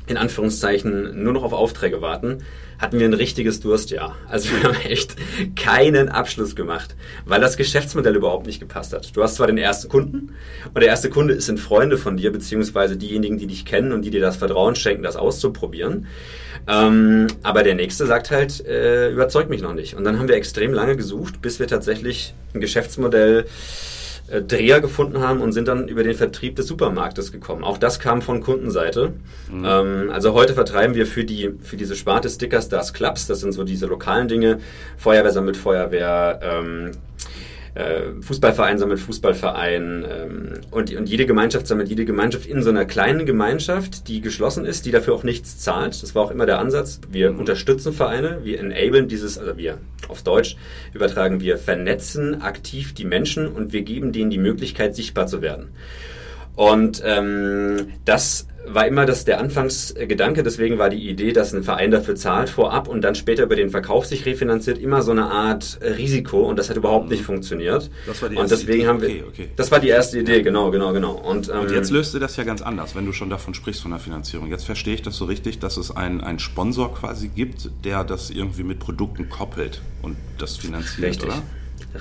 [0.07, 2.43] in Anführungszeichen nur noch auf Aufträge warten,
[2.79, 4.15] hatten wir ein richtiges Durstjahr.
[4.29, 5.15] Also wir haben echt
[5.55, 9.15] keinen Abschluss gemacht, weil das Geschäftsmodell überhaupt nicht gepasst hat.
[9.15, 10.33] Du hast zwar den ersten Kunden
[10.73, 14.11] und der erste Kunde sind Freunde von dir, beziehungsweise diejenigen, die dich kennen und die
[14.11, 16.07] dir das Vertrauen schenken, das auszuprobieren.
[16.67, 19.95] Ähm, aber der nächste sagt halt, äh, überzeugt mich noch nicht.
[19.95, 23.45] Und dann haben wir extrem lange gesucht, bis wir tatsächlich ein Geschäftsmodell
[24.27, 27.63] Dreher gefunden haben und sind dann über den Vertrieb des Supermarktes gekommen.
[27.63, 29.13] Auch das kam von Kundenseite.
[29.49, 29.65] Mhm.
[29.65, 33.53] Ähm, also heute vertreiben wir für die für diese Sparte Sticker Stars Clubs, das sind
[33.53, 34.59] so diese lokalen Dinge,
[34.97, 36.91] Feuerwehr sammelt Feuerwehr, ähm, äh,
[38.21, 43.25] Fußballverein sammelt Fußballverein ähm, und, und jede Gemeinschaft sammelt jede Gemeinschaft in so einer kleinen
[43.25, 46.01] Gemeinschaft, die geschlossen ist, die dafür auch nichts zahlt.
[46.01, 46.99] Das war auch immer der Ansatz.
[47.09, 47.39] Wir mhm.
[47.39, 50.57] unterstützen Vereine, wir enablen dieses, also wir auf Deutsch
[50.93, 55.69] übertragen, wir vernetzen aktiv die Menschen und wir geben denen die Möglichkeit, sichtbar zu werden.
[56.55, 61.91] Und ähm, das war immer das der Anfangsgedanke, deswegen war die Idee, dass ein Verein
[61.91, 65.79] dafür zahlt vorab und dann später über den Verkauf sich refinanziert, immer so eine Art
[65.81, 67.89] Risiko und das hat überhaupt nicht funktioniert.
[68.05, 68.87] Das war die erste und deswegen Idee.
[68.87, 69.49] haben wir, okay, okay.
[69.55, 70.43] das war die erste Idee, ja.
[70.43, 71.13] genau, genau, genau.
[71.13, 73.81] Und, ähm, und jetzt löst du das ja ganz anders, wenn du schon davon sprichst
[73.81, 74.49] von der Finanzierung.
[74.49, 78.29] Jetzt verstehe ich das so richtig, dass es einen, einen Sponsor quasi gibt, der das
[78.29, 81.29] irgendwie mit Produkten koppelt und das finanziert, richtig.
[81.29, 81.41] oder?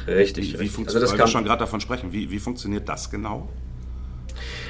[0.07, 0.55] Richtig.
[0.55, 3.49] Wie, wie funktioniert, also das wir schon gerade davon sprechen, wie, wie funktioniert das genau?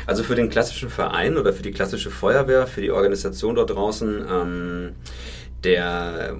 [0.06, 4.24] Also für den klassischen Verein oder für die klassische Feuerwehr, für die Organisation dort draußen,
[4.30, 4.92] ähm,
[5.64, 6.36] der,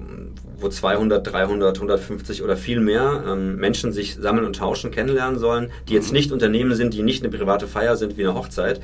[0.57, 5.71] wo 200, 300, 150 oder viel mehr ähm, Menschen sich sammeln und tauschen, kennenlernen sollen,
[5.89, 6.17] die jetzt mhm.
[6.17, 8.79] nicht Unternehmen sind, die nicht eine private Feier sind wie eine Hochzeit.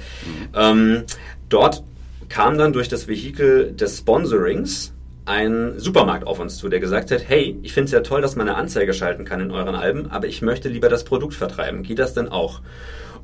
[0.53, 1.03] Ähm,
[1.49, 1.83] dort
[2.29, 4.93] kam dann durch das Vehikel des Sponsorings
[5.25, 8.35] ein Supermarkt auf uns zu, der gesagt hat, hey, ich finde es ja toll, dass
[8.35, 11.83] man eine Anzeige schalten kann in euren Alben, aber ich möchte lieber das Produkt vertreiben.
[11.83, 12.59] Geht das denn auch?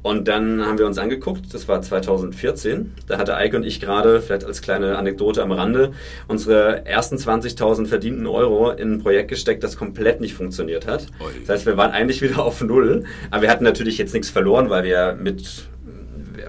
[0.02, 4.22] Und dann haben wir uns angeguckt, das war 2014, da hatte Eike und ich gerade,
[4.22, 5.92] vielleicht als kleine Anekdote am Rande,
[6.28, 11.08] unsere ersten 20.000 verdienten Euro in ein Projekt gesteckt, das komplett nicht funktioniert hat.
[11.42, 14.70] Das heißt, wir waren eigentlich wieder auf Null, aber wir hatten natürlich jetzt nichts verloren,
[14.70, 15.68] weil wir mit,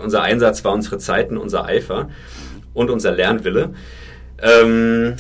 [0.03, 2.09] unser Einsatz war unsere Zeiten, unser Eifer
[2.73, 3.71] und unser Lernwille.
[4.41, 5.17] Ähm,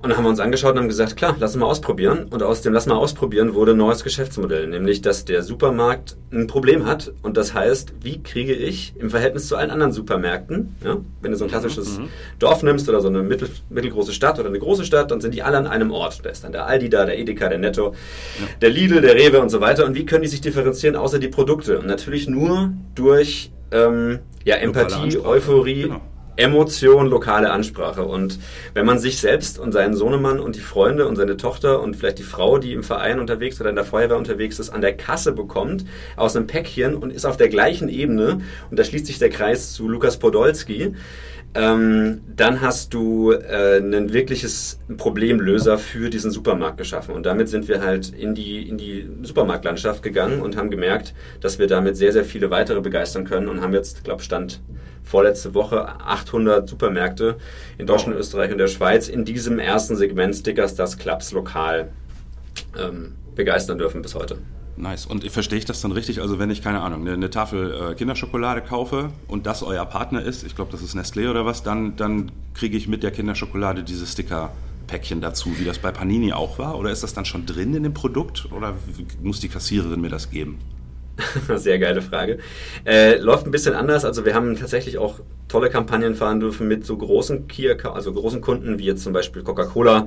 [0.00, 2.26] und dann haben wir uns angeschaut und haben gesagt, klar, lass mal ausprobieren.
[2.30, 6.46] Und aus dem Lass mal ausprobieren wurde ein neues Geschäftsmodell, nämlich dass der Supermarkt ein
[6.46, 7.12] Problem hat.
[7.22, 11.36] Und das heißt, wie kriege ich im Verhältnis zu allen anderen Supermärkten, ja, wenn du
[11.36, 12.08] so ein klassisches mhm.
[12.38, 15.42] Dorf nimmst oder so eine mittel, mittelgroße Stadt oder eine große Stadt, dann sind die
[15.42, 16.24] alle an einem Ort.
[16.24, 17.94] Da ist dann der Aldi da, der Edeka, der Netto,
[18.38, 18.46] ja.
[18.60, 19.84] der Lidl, der Rewe und so weiter.
[19.84, 21.76] Und wie können die sich differenzieren, außer die Produkte?
[21.76, 25.82] Und natürlich nur durch ähm, ja, Empathie, Euphorie.
[25.82, 26.02] Genau
[26.38, 28.04] Emotion, lokale Ansprache.
[28.04, 28.38] Und
[28.72, 32.20] wenn man sich selbst und seinen Sohnemann und die Freunde und seine Tochter und vielleicht
[32.20, 35.32] die Frau, die im Verein unterwegs oder in der Feuerwehr unterwegs ist, an der Kasse
[35.32, 35.84] bekommt,
[36.16, 39.72] aus einem Päckchen und ist auf der gleichen Ebene, und da schließt sich der Kreis
[39.72, 40.94] zu Lukas Podolski,
[41.58, 47.16] ähm, dann hast du äh, ein wirkliches Problemlöser für diesen Supermarkt geschaffen.
[47.16, 51.58] Und damit sind wir halt in die, in die Supermarktlandschaft gegangen und haben gemerkt, dass
[51.58, 54.60] wir damit sehr, sehr viele weitere begeistern können und haben jetzt, glaube Stand
[55.02, 57.38] vorletzte Woche 800 Supermärkte
[57.76, 58.20] in Deutschland, wow.
[58.20, 61.88] Österreich und der Schweiz in diesem ersten Segment Stickers, das Clubs lokal
[62.78, 64.38] ähm, begeistern dürfen bis heute.
[64.78, 65.06] Nice.
[65.06, 66.20] Und verstehe ich das dann richtig?
[66.20, 70.22] Also wenn ich, keine Ahnung, eine, eine Tafel äh, Kinderschokolade kaufe und das euer Partner
[70.22, 73.82] ist, ich glaube, das ist Nestlé oder was, dann, dann kriege ich mit der Kinderschokolade
[73.82, 76.78] diese Sticker-Päckchen dazu, wie das bei Panini auch war?
[76.78, 78.74] Oder ist das dann schon drin in dem Produkt oder
[79.20, 80.58] muss die Kassiererin mir das geben?
[81.56, 82.38] Sehr geile Frage.
[82.84, 84.04] Äh, läuft ein bisschen anders.
[84.04, 88.40] Also wir haben tatsächlich auch tolle Kampagnen fahren dürfen mit so großen Key also großen
[88.40, 90.06] Kunden wie jetzt zum Beispiel Coca-Cola,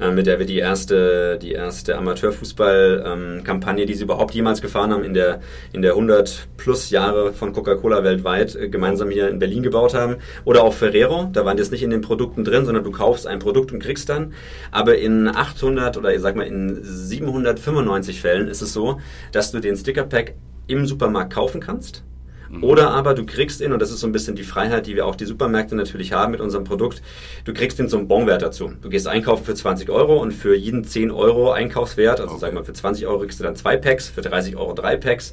[0.00, 4.92] äh, mit der wir die erste, die erste Amateurfußball-Kampagne, ähm, die sie überhaupt jemals gefahren
[4.92, 5.40] haben, in der,
[5.72, 10.16] in der 100 plus Jahre von Coca-Cola weltweit äh, gemeinsam hier in Berlin gebaut haben.
[10.44, 13.38] Oder auch Ferrero, da waren jetzt nicht in den Produkten drin, sondern du kaufst ein
[13.38, 14.34] Produkt und kriegst dann.
[14.70, 19.00] Aber in 800 oder ich sag mal in 795 Fällen ist es so,
[19.32, 20.34] dass du den Sticker-Pack
[20.66, 22.04] im Supermarkt kaufen kannst
[22.52, 22.64] Mhm.
[22.64, 25.06] Oder aber du kriegst ihn, und das ist so ein bisschen die Freiheit, die wir
[25.06, 27.02] auch die Supermärkte natürlich haben mit unserem Produkt,
[27.46, 28.72] du kriegst ihn zum Bonwert dazu.
[28.82, 32.40] Du gehst einkaufen für 20 Euro und für jeden 10 Euro Einkaufswert, also okay.
[32.40, 35.32] sagen wir für 20 Euro kriegst du dann zwei Packs, für 30 Euro drei Packs,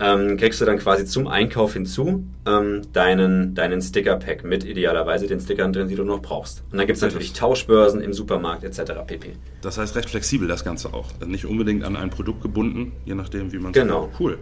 [0.00, 5.40] ähm, kriegst du dann quasi zum Einkauf hinzu ähm, deinen, deinen Sticker-Pack mit idealerweise den
[5.40, 6.62] Stickern drin, die du noch brauchst.
[6.70, 8.92] Und dann gibt es natürlich Tauschbörsen im Supermarkt etc.
[9.04, 9.32] pp.
[9.62, 11.08] Das heißt recht flexibel das Ganze auch.
[11.26, 14.10] Nicht unbedingt an ein Produkt gebunden, je nachdem, wie man es Genau.
[14.18, 14.38] Cool.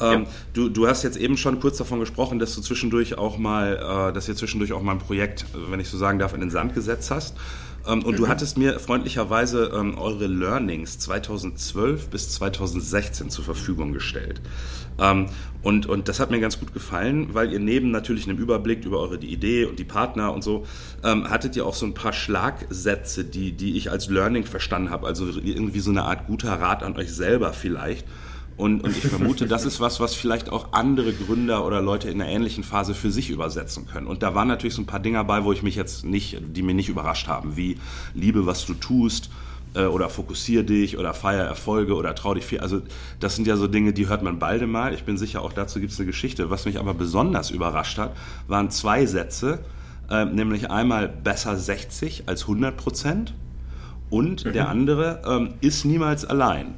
[0.00, 0.28] Ähm, ja.
[0.54, 4.12] du, du hast jetzt eben schon kurz davon gesprochen, dass du zwischendurch auch mal, äh,
[4.12, 6.74] dass ihr zwischendurch auch mal ein Projekt, wenn ich so sagen darf, in den Sand
[6.74, 7.36] gesetzt hast.
[7.86, 8.16] Ähm, und mhm.
[8.16, 14.40] du hattest mir freundlicherweise ähm, eure Learnings 2012 bis 2016 zur Verfügung gestellt.
[15.00, 15.26] Ähm,
[15.62, 19.00] und, und das hat mir ganz gut gefallen, weil ihr neben natürlich einem Überblick über
[19.00, 20.66] eure die Idee und die Partner und so,
[21.02, 25.06] ähm, hattet ihr auch so ein paar Schlagsätze, die, die ich als Learning verstanden habe.
[25.06, 28.06] Also irgendwie so eine Art guter Rat an euch selber vielleicht
[28.58, 32.20] und, und ich vermute, das ist was, was vielleicht auch andere Gründer oder Leute in
[32.20, 34.06] einer ähnlichen Phase für sich übersetzen können.
[34.06, 36.62] Und da waren natürlich so ein paar Dinge bei, wo ich mich jetzt nicht, die
[36.62, 37.78] mir nicht überrascht haben, wie
[38.14, 39.30] liebe, was du tust
[39.74, 42.58] äh, oder fokussier dich oder feier Erfolge oder trau dich viel.
[42.58, 42.82] Also
[43.20, 44.92] das sind ja so Dinge, die hört man beide mal.
[44.92, 46.50] Ich bin sicher, auch dazu gibt es eine Geschichte.
[46.50, 48.16] Was mich aber besonders überrascht hat,
[48.48, 49.60] waren zwei Sätze,
[50.10, 53.34] äh, nämlich einmal besser 60 als 100 Prozent
[54.10, 54.52] und mhm.
[54.52, 56.74] der andere ähm, ist niemals allein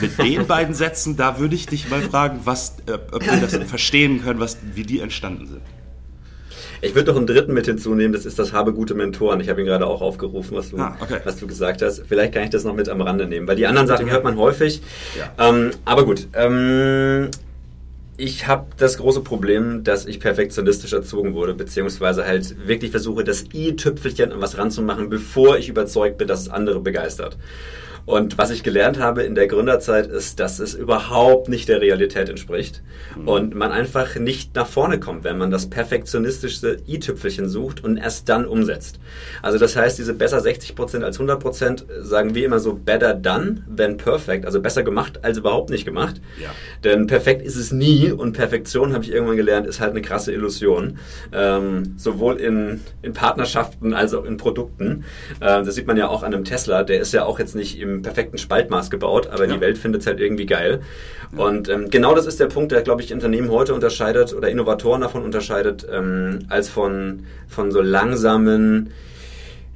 [0.00, 3.56] mit den beiden Sätzen, da würde ich dich mal fragen, was, äh, ob wir das
[3.68, 5.62] verstehen können, was, wie die entstanden sind.
[6.82, 9.40] Ich würde noch einen dritten mit hinzunehmen, das ist das Habe gute Mentoren.
[9.40, 11.20] Ich habe ihn gerade auch aufgerufen, was du, ah, okay.
[11.24, 12.02] was du gesagt hast.
[12.08, 14.36] Vielleicht kann ich das noch mit am Rande nehmen, weil die anderen Sachen hört man
[14.36, 14.80] häufig.
[15.18, 15.50] Ja.
[15.50, 17.28] Ähm, aber gut, ähm,
[18.16, 23.44] ich habe das große Problem, dass ich perfektionistisch erzogen wurde, beziehungsweise halt wirklich versuche, das
[23.52, 27.36] i-Tüpfelchen an was ranzumachen, bevor ich überzeugt bin, dass es andere begeistert.
[28.10, 32.28] Und was ich gelernt habe in der Gründerzeit ist, dass es überhaupt nicht der Realität
[32.28, 32.82] entspricht
[33.16, 33.28] mhm.
[33.28, 38.28] und man einfach nicht nach vorne kommt, wenn man das perfektionistischste i-Tüpfelchen sucht und erst
[38.28, 38.98] dann umsetzt.
[39.42, 43.96] Also das heißt, diese besser 60% als 100% sagen wir immer so better done than
[43.96, 46.20] perfect, also besser gemacht als überhaupt nicht gemacht.
[46.42, 46.50] Ja.
[46.82, 50.32] Denn perfekt ist es nie und Perfektion, habe ich irgendwann gelernt, ist halt eine krasse
[50.32, 50.98] Illusion.
[51.32, 55.04] Ähm, sowohl in, in Partnerschaften als auch in Produkten.
[55.40, 57.78] Ähm, das sieht man ja auch an einem Tesla, der ist ja auch jetzt nicht
[57.78, 59.54] im im perfekten Spaltmaß gebaut, aber ja.
[59.54, 60.80] die Welt findet es halt irgendwie geil.
[61.36, 61.44] Ja.
[61.44, 65.02] Und ähm, genau das ist der Punkt, der, glaube ich, Unternehmen heute unterscheidet oder Innovatoren
[65.02, 68.92] davon unterscheidet, ähm, als von, von so langsamen,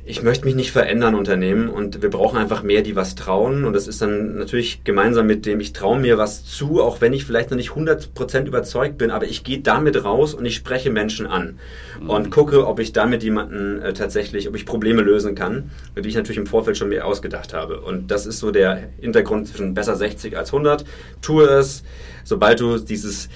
[0.06, 3.72] ich möchte mich nicht verändern Unternehmen und wir brauchen einfach mehr, die was trauen und
[3.72, 7.24] das ist dann natürlich gemeinsam mit dem, ich traue mir was zu, auch wenn ich
[7.24, 11.26] vielleicht noch nicht 100% überzeugt bin, aber ich gehe damit raus und ich spreche Menschen
[11.26, 11.58] an
[12.00, 12.10] mhm.
[12.10, 16.16] und gucke, ob ich damit jemanden äh, tatsächlich, ob ich Probleme lösen kann, die ich
[16.16, 19.96] natürlich im Vorfeld schon mir ausgedacht habe und das ist so der Hintergrund zwischen besser
[19.96, 20.84] 60 als 100.
[21.22, 21.82] Tue es,
[22.24, 23.30] sobald du dieses,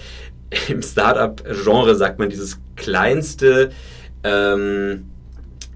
[0.68, 3.70] im Startup-Genre sagt man dieses kleinste,
[4.22, 5.06] ähm,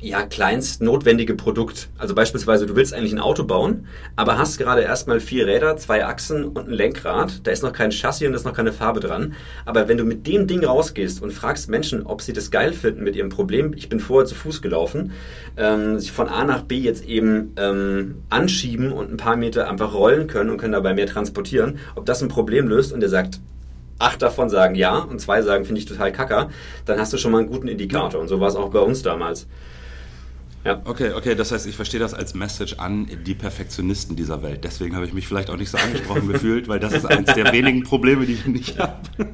[0.02, 1.88] ja, kleinst notwendige Produkt.
[1.96, 3.86] Also beispielsweise, du willst eigentlich ein Auto bauen,
[4.16, 7.46] aber hast gerade erstmal vier Räder, zwei Achsen und ein Lenkrad.
[7.46, 9.34] Da ist noch kein Chassis und da ist noch keine Farbe dran.
[9.64, 13.04] Aber wenn du mit dem Ding rausgehst und fragst Menschen, ob sie das geil finden
[13.04, 15.12] mit ihrem Problem, ich bin vorher zu Fuß gelaufen,
[15.56, 19.94] ähm, sich von A nach B jetzt eben ähm, anschieben und ein paar Meter einfach
[19.94, 23.38] rollen können und können dabei mehr transportieren, ob das ein Problem löst und der sagt,
[24.00, 26.50] acht davon sagen ja und zwei sagen, finde ich total kacker,
[26.86, 28.20] dann hast du schon mal einen guten Indikator.
[28.20, 29.46] Und so war es auch bei uns damals.
[30.64, 30.80] Ja.
[30.84, 34.62] Okay, okay, das heißt, ich verstehe das als Message an die Perfektionisten dieser Welt.
[34.62, 37.52] Deswegen habe ich mich vielleicht auch nicht so angesprochen gefühlt, weil das ist eines der
[37.52, 38.98] wenigen Probleme, die ich nicht habe.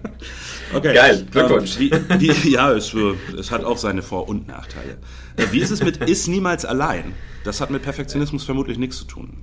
[0.70, 0.92] Okay.
[0.92, 1.80] Geil, Glückwunsch.
[1.80, 4.98] Ähm, wie, wie, ja, es, es, hat auch seine Vor- und Nachteile.
[5.38, 7.14] Äh, wie ist es mit Ist niemals allein?
[7.42, 9.38] Das hat mit Perfektionismus vermutlich nichts zu tun.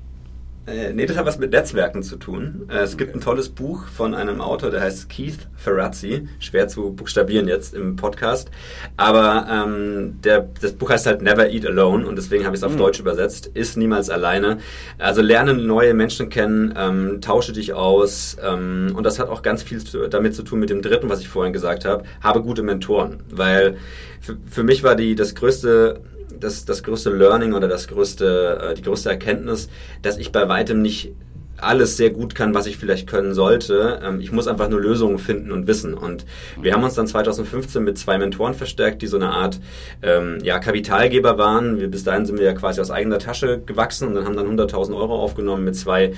[0.68, 2.68] Äh, nee, das hat was mit Netzwerken zu tun.
[2.70, 6.28] Äh, es gibt ein tolles Buch von einem Autor, der heißt Keith Ferrazzi.
[6.40, 8.50] Schwer zu buchstabieren jetzt im Podcast.
[8.98, 12.64] Aber ähm, der, das Buch heißt halt Never Eat Alone und deswegen habe ich es
[12.64, 12.80] auf mhm.
[12.80, 13.52] Deutsch übersetzt.
[13.54, 14.58] Ist niemals alleine.
[14.98, 18.38] Also lerne neue Menschen kennen, ähm, tausche dich aus.
[18.44, 21.20] Ähm, und das hat auch ganz viel zu, damit zu tun mit dem dritten, was
[21.20, 22.06] ich vorhin gesagt habe.
[22.22, 23.22] Habe gute Mentoren.
[23.30, 23.78] Weil
[24.20, 26.02] für, für mich war die das größte
[26.40, 29.70] das, das größte Learning oder das größte, äh, die größte Erkenntnis,
[30.02, 31.14] dass ich bei weitem nicht
[31.58, 34.00] alles sehr gut kann, was ich vielleicht können sollte.
[34.04, 35.94] Ähm, ich muss einfach nur Lösungen finden und wissen.
[35.94, 36.26] Und
[36.62, 39.60] wir haben uns dann 2015 mit zwei Mentoren verstärkt, die so eine Art
[40.02, 41.80] ähm, ja, Kapitalgeber waren.
[41.80, 44.60] Wir, bis dahin sind wir ja quasi aus eigener Tasche gewachsen und dann haben dann
[44.60, 46.14] 100.000 Euro aufgenommen mit zwei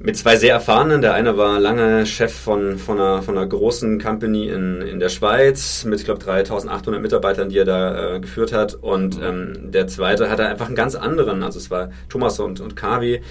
[0.00, 1.02] mit zwei sehr erfahrenen.
[1.02, 5.08] Der eine war lange Chef von, von, einer, von einer großen Company in, in der
[5.08, 8.74] Schweiz mit, ich glaube, 3800 Mitarbeitern, die er da äh, geführt hat.
[8.74, 12.76] Und ähm, der zweite hatte einfach einen ganz anderen, also es war Thomas und, und
[12.76, 13.22] Kavi,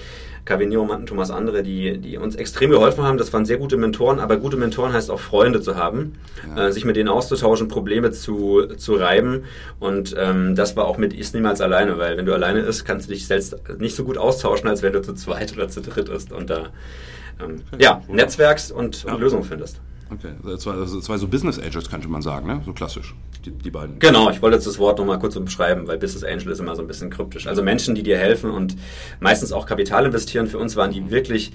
[0.47, 3.17] Cavignon und Thomas Andere, die, die uns extrem geholfen haben.
[3.17, 6.13] Das waren sehr gute Mentoren, aber gute Mentoren heißt auch Freunde zu haben,
[6.55, 6.67] ja.
[6.67, 9.43] äh, sich mit denen auszutauschen, Probleme zu, zu reiben.
[9.79, 13.07] Und ähm, das war auch mit Ist niemals alleine, weil wenn du alleine ist, kannst
[13.07, 16.09] du dich selbst nicht so gut austauschen, als wenn du zu zweit oder zu dritt
[16.09, 16.69] bist und da
[17.43, 19.13] ähm, ja, netzwerkst und, ja.
[19.13, 19.81] und Lösungen findest.
[20.11, 22.61] Okay, also zwei, also zwei so Business Angels könnte man sagen, ne?
[22.65, 23.13] So klassisch,
[23.45, 23.99] die, die beiden.
[23.99, 26.81] Genau, ich wollte jetzt das Wort nochmal kurz umschreiben, weil Business Angel ist immer so
[26.81, 27.47] ein bisschen kryptisch.
[27.47, 28.75] Also Menschen, die dir helfen und
[29.19, 30.47] meistens auch Kapital investieren.
[30.47, 31.51] Für uns waren die wirklich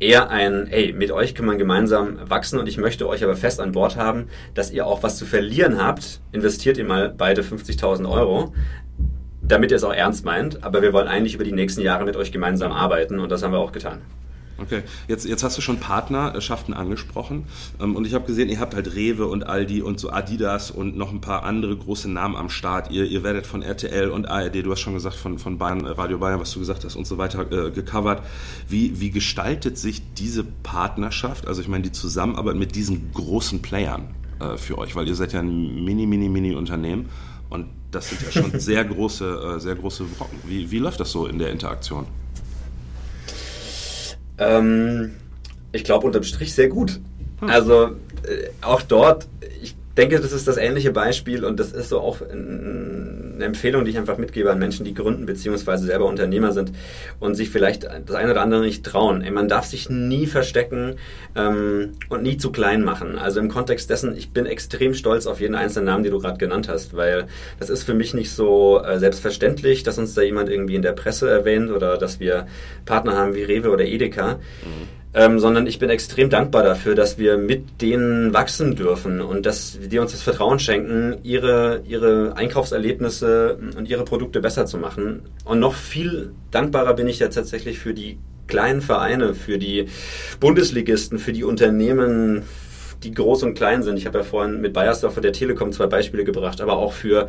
[0.00, 3.60] eher ein, ey, mit euch kann man gemeinsam wachsen und ich möchte euch aber fest
[3.60, 6.20] an Bord haben, dass ihr auch was zu verlieren habt.
[6.30, 8.52] Investiert ihr mal beide 50.000 Euro
[9.48, 12.16] damit ihr es auch ernst meint, aber wir wollen eigentlich über die nächsten Jahre mit
[12.16, 14.02] euch gemeinsam arbeiten und das haben wir auch getan.
[14.60, 17.44] Okay, jetzt, jetzt hast du schon Partnerschaften angesprochen
[17.80, 20.96] ähm, und ich habe gesehen, ihr habt halt Rewe und Aldi und so Adidas und
[20.96, 22.90] noch ein paar andere große Namen am Start.
[22.90, 25.90] Ihr, ihr werdet von RTL und ARD, du hast schon gesagt, von, von Bayern, äh,
[25.90, 28.24] Radio Bayern, was du gesagt hast und so weiter äh, gecovert.
[28.68, 34.14] Wie, wie gestaltet sich diese Partnerschaft, also ich meine die Zusammenarbeit mit diesen großen Playern
[34.40, 34.96] äh, für euch?
[34.96, 37.10] Weil ihr seid ja ein mini, mini, mini Unternehmen
[37.48, 40.38] und das sind ja schon sehr große, äh, sehr große Brocken.
[40.46, 42.06] Wie, wie läuft das so in der Interaktion?
[44.38, 45.14] Ähm,
[45.72, 47.00] ich glaube unterm Strich sehr gut.
[47.40, 47.48] Hm.
[47.48, 49.28] Also äh, auch dort,
[49.62, 53.90] ich denke, das ist das ähnliche Beispiel und das ist so auch eine Empfehlung, die
[53.90, 56.72] ich einfach mitgebe an Menschen, die gründen beziehungsweise selber Unternehmer sind
[57.18, 59.24] und sich vielleicht das eine oder andere nicht trauen.
[59.32, 60.96] Man darf sich nie verstecken
[61.34, 63.18] ähm, und nie zu klein machen.
[63.18, 66.38] Also im Kontext dessen, ich bin extrem stolz auf jeden einzelnen Namen, die du gerade
[66.38, 67.26] genannt hast, weil
[67.58, 70.92] das ist für mich nicht so äh, selbstverständlich, dass uns da jemand irgendwie in der
[70.92, 72.46] Presse erwähnt oder dass wir
[72.84, 74.34] Partner haben wie Rewe oder Edeka.
[74.34, 79.46] Mhm ähm, sondern ich bin extrem dankbar dafür, dass wir mit denen wachsen dürfen und
[79.46, 85.22] dass die uns das Vertrauen schenken, ihre, ihre Einkaufserlebnisse und ihre Produkte besser zu machen.
[85.44, 89.86] Und noch viel dankbarer bin ich ja tatsächlich für die kleinen Vereine, für die
[90.40, 92.42] Bundesligisten, für die Unternehmen,
[93.02, 93.96] die groß und klein sind.
[93.96, 97.28] Ich habe ja vorhin mit Bayersdorf und der Telekom zwei Beispiele gebracht, aber auch für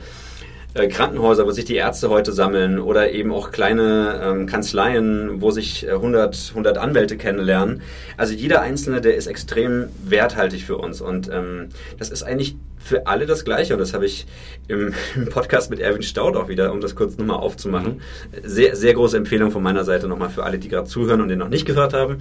[0.73, 5.51] äh, Krankenhäuser, wo sich die Ärzte heute sammeln oder eben auch kleine ähm, Kanzleien, wo
[5.51, 7.81] sich äh, 100, 100 Anwälte kennenlernen.
[8.17, 13.05] Also jeder Einzelne, der ist extrem werthaltig für uns und ähm, das ist eigentlich für
[13.05, 14.25] alle das Gleiche und das habe ich
[14.67, 18.01] im, im, Podcast mit Erwin Staud auch wieder, um das kurz nochmal aufzumachen.
[18.43, 21.39] Sehr, sehr große Empfehlung von meiner Seite nochmal für alle, die gerade zuhören und den
[21.39, 22.19] noch nicht gehört haben.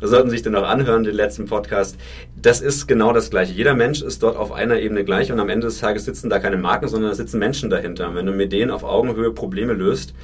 [0.00, 1.96] Sollten sich den auch anhören, den letzten Podcast.
[2.40, 3.52] Das ist genau das Gleiche.
[3.52, 6.38] Jeder Mensch ist dort auf einer Ebene gleich und am Ende des Tages sitzen da
[6.38, 8.08] keine Marken, sondern da sitzen Menschen dahinter.
[8.08, 10.14] Und wenn du mit denen auf Augenhöhe Probleme löst,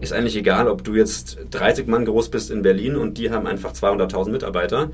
[0.00, 3.46] ist eigentlich egal, ob du jetzt 30 Mann groß bist in Berlin und die haben
[3.46, 4.90] einfach 200.000 Mitarbeiter.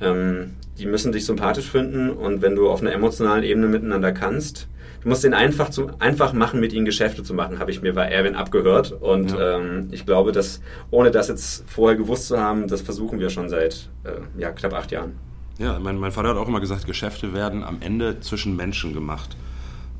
[0.00, 4.68] Ähm, die müssen dich sympathisch finden und wenn du auf einer emotionalen Ebene miteinander kannst,
[5.02, 7.94] du musst den einfach, zum, einfach machen, mit ihnen Geschäfte zu machen, habe ich mir
[7.94, 8.92] bei Erwin abgehört.
[8.92, 9.56] Und ja.
[9.56, 13.48] ähm, ich glaube, dass ohne das jetzt vorher gewusst zu haben, das versuchen wir schon
[13.48, 15.12] seit äh, ja, knapp acht Jahren.
[15.58, 19.36] Ja, mein, mein Vater hat auch immer gesagt, Geschäfte werden am Ende zwischen Menschen gemacht.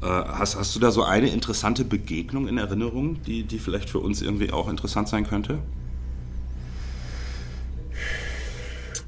[0.02, 4.00] Äh, hast, hast du da so eine interessante Begegnung in Erinnerung, die, die vielleicht für
[4.00, 5.58] uns irgendwie auch interessant sein könnte?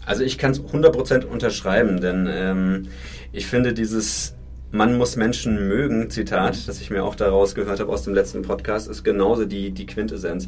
[0.09, 2.88] Also ich kann es 100% unterschreiben, denn ähm,
[3.31, 4.35] ich finde dieses
[4.71, 8.42] man muss Menschen mögen, Zitat, das ich mir auch daraus gehört habe aus dem letzten
[8.42, 10.47] Podcast, ist genauso die, die Quintessenz.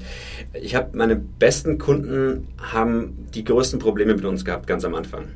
[0.52, 5.28] Ich habe meine besten Kunden haben die größten Probleme mit uns gehabt, ganz am Anfang.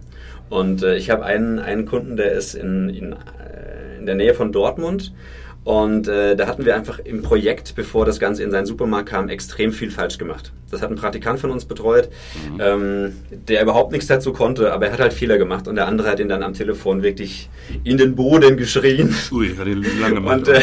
[0.50, 4.34] Und äh, ich habe einen, einen Kunden, der ist in, in, äh, in der Nähe
[4.34, 5.14] von Dortmund
[5.64, 9.30] und äh, da hatten wir einfach im Projekt, bevor das Ganze in seinen Supermarkt kam,
[9.30, 10.52] extrem viel falsch gemacht.
[10.70, 12.10] Das hat ein Praktikant von uns betreut,
[12.52, 12.60] mhm.
[12.60, 16.10] ähm, der überhaupt nichts dazu konnte, aber er hat halt Fehler gemacht und der andere
[16.10, 17.48] hat ihn dann am Telefon wirklich
[17.82, 19.14] in den Boden geschrien.
[19.32, 20.38] Ui, hat ihn lange gemacht.
[20.38, 20.60] Und, äh,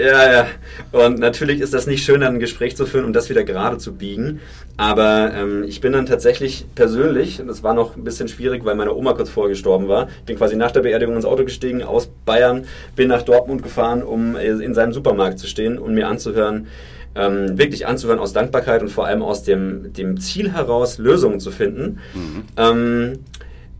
[0.00, 0.46] ja, ja.
[0.92, 3.78] Und natürlich ist das nicht schön, dann ein Gespräch zu führen, um das wieder gerade
[3.78, 4.40] zu biegen.
[4.76, 8.74] Aber ähm, ich bin dann tatsächlich persönlich, und das war noch ein bisschen schwierig, weil
[8.74, 12.08] meine Oma kurz vorher gestorben war, bin quasi nach der Beerdigung ins Auto gestiegen, aus
[12.24, 16.68] Bayern, bin nach Dortmund gefahren, um äh, in seinem Supermarkt zu stehen und mir anzuhören,
[17.14, 21.50] ähm, wirklich anzuhören aus Dankbarkeit und vor allem aus dem, dem Ziel heraus, Lösungen zu
[21.50, 21.98] finden.
[22.14, 22.44] Mhm.
[22.56, 23.18] Ähm,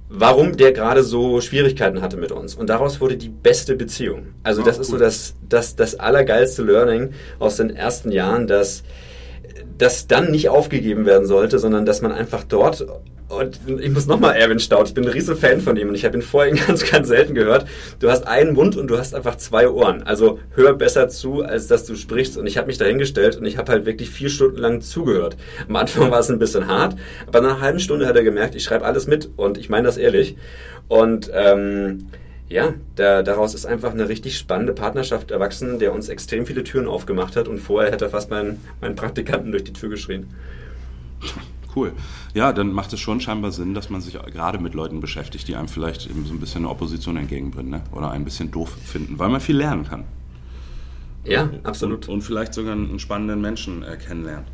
[0.08, 2.54] warum der gerade so Schwierigkeiten hatte mit uns.
[2.54, 4.28] Und daraus wurde die beste Beziehung.
[4.42, 8.82] Also oh, das ist so das, das, das allergeilste Learning aus den ersten Jahren, dass
[9.76, 12.86] das dann nicht aufgegeben werden sollte, sondern dass man einfach dort
[13.28, 16.04] und ich muss nochmal Erwin Staud, ich bin ein riesen Fan von ihm und ich
[16.04, 17.66] habe ihn vorhin ganz, ganz selten gehört.
[18.00, 20.02] Du hast einen Mund und du hast einfach zwei Ohren.
[20.02, 22.38] Also hör besser zu, als dass du sprichst.
[22.38, 25.36] Und ich habe mich dahingestellt und ich habe halt wirklich vier Stunden lang zugehört.
[25.68, 28.54] Am Anfang war es ein bisschen hart, aber nach einer halben Stunde hat er gemerkt,
[28.54, 30.36] ich schreibe alles mit und ich meine das ehrlich.
[30.88, 32.08] Und ähm,
[32.48, 36.88] ja, da, daraus ist einfach eine richtig spannende Partnerschaft erwachsen, der uns extrem viele Türen
[36.88, 40.28] aufgemacht hat und vorher hätte er fast meinen, meinen Praktikanten durch die Tür geschrien.
[41.78, 41.92] Cool.
[42.34, 45.54] Ja, dann macht es schon scheinbar Sinn, dass man sich gerade mit Leuten beschäftigt, die
[45.54, 47.82] einem vielleicht eben so ein bisschen eine Opposition entgegenbringen ne?
[47.92, 50.04] oder ein bisschen doof finden, weil man viel lernen kann.
[51.24, 52.08] Ja, absolut.
[52.08, 54.48] Und, und vielleicht sogar einen spannenden Menschen äh, kennenlernt.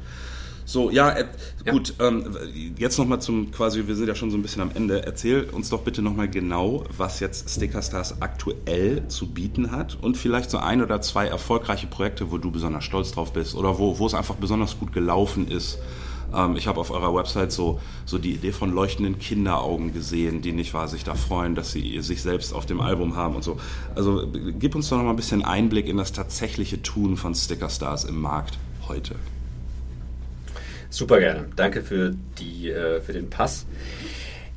[0.66, 1.26] So, ja, äh,
[1.70, 2.08] gut, ja.
[2.08, 2.36] Ähm,
[2.78, 5.04] jetzt nochmal zum, quasi, wir sind ja schon so ein bisschen am Ende.
[5.04, 10.50] Erzähl uns doch bitte nochmal genau, was jetzt Stickerstars aktuell zu bieten hat und vielleicht
[10.50, 14.06] so ein oder zwei erfolgreiche Projekte, wo du besonders stolz drauf bist oder wo, wo
[14.06, 15.78] es einfach besonders gut gelaufen ist.
[16.34, 20.52] Ähm, ich habe auf eurer Website so, so die Idee von leuchtenden Kinderaugen gesehen, die
[20.52, 23.58] nicht wahr sich da freuen, dass sie sich selbst auf dem Album haben und so.
[23.94, 24.26] Also
[24.58, 28.58] gib uns doch nochmal ein bisschen Einblick in das tatsächliche Tun von Stickerstars im Markt
[28.88, 29.14] heute.
[30.90, 31.48] Super gerne.
[31.56, 33.66] Danke für, die, äh, für den Pass.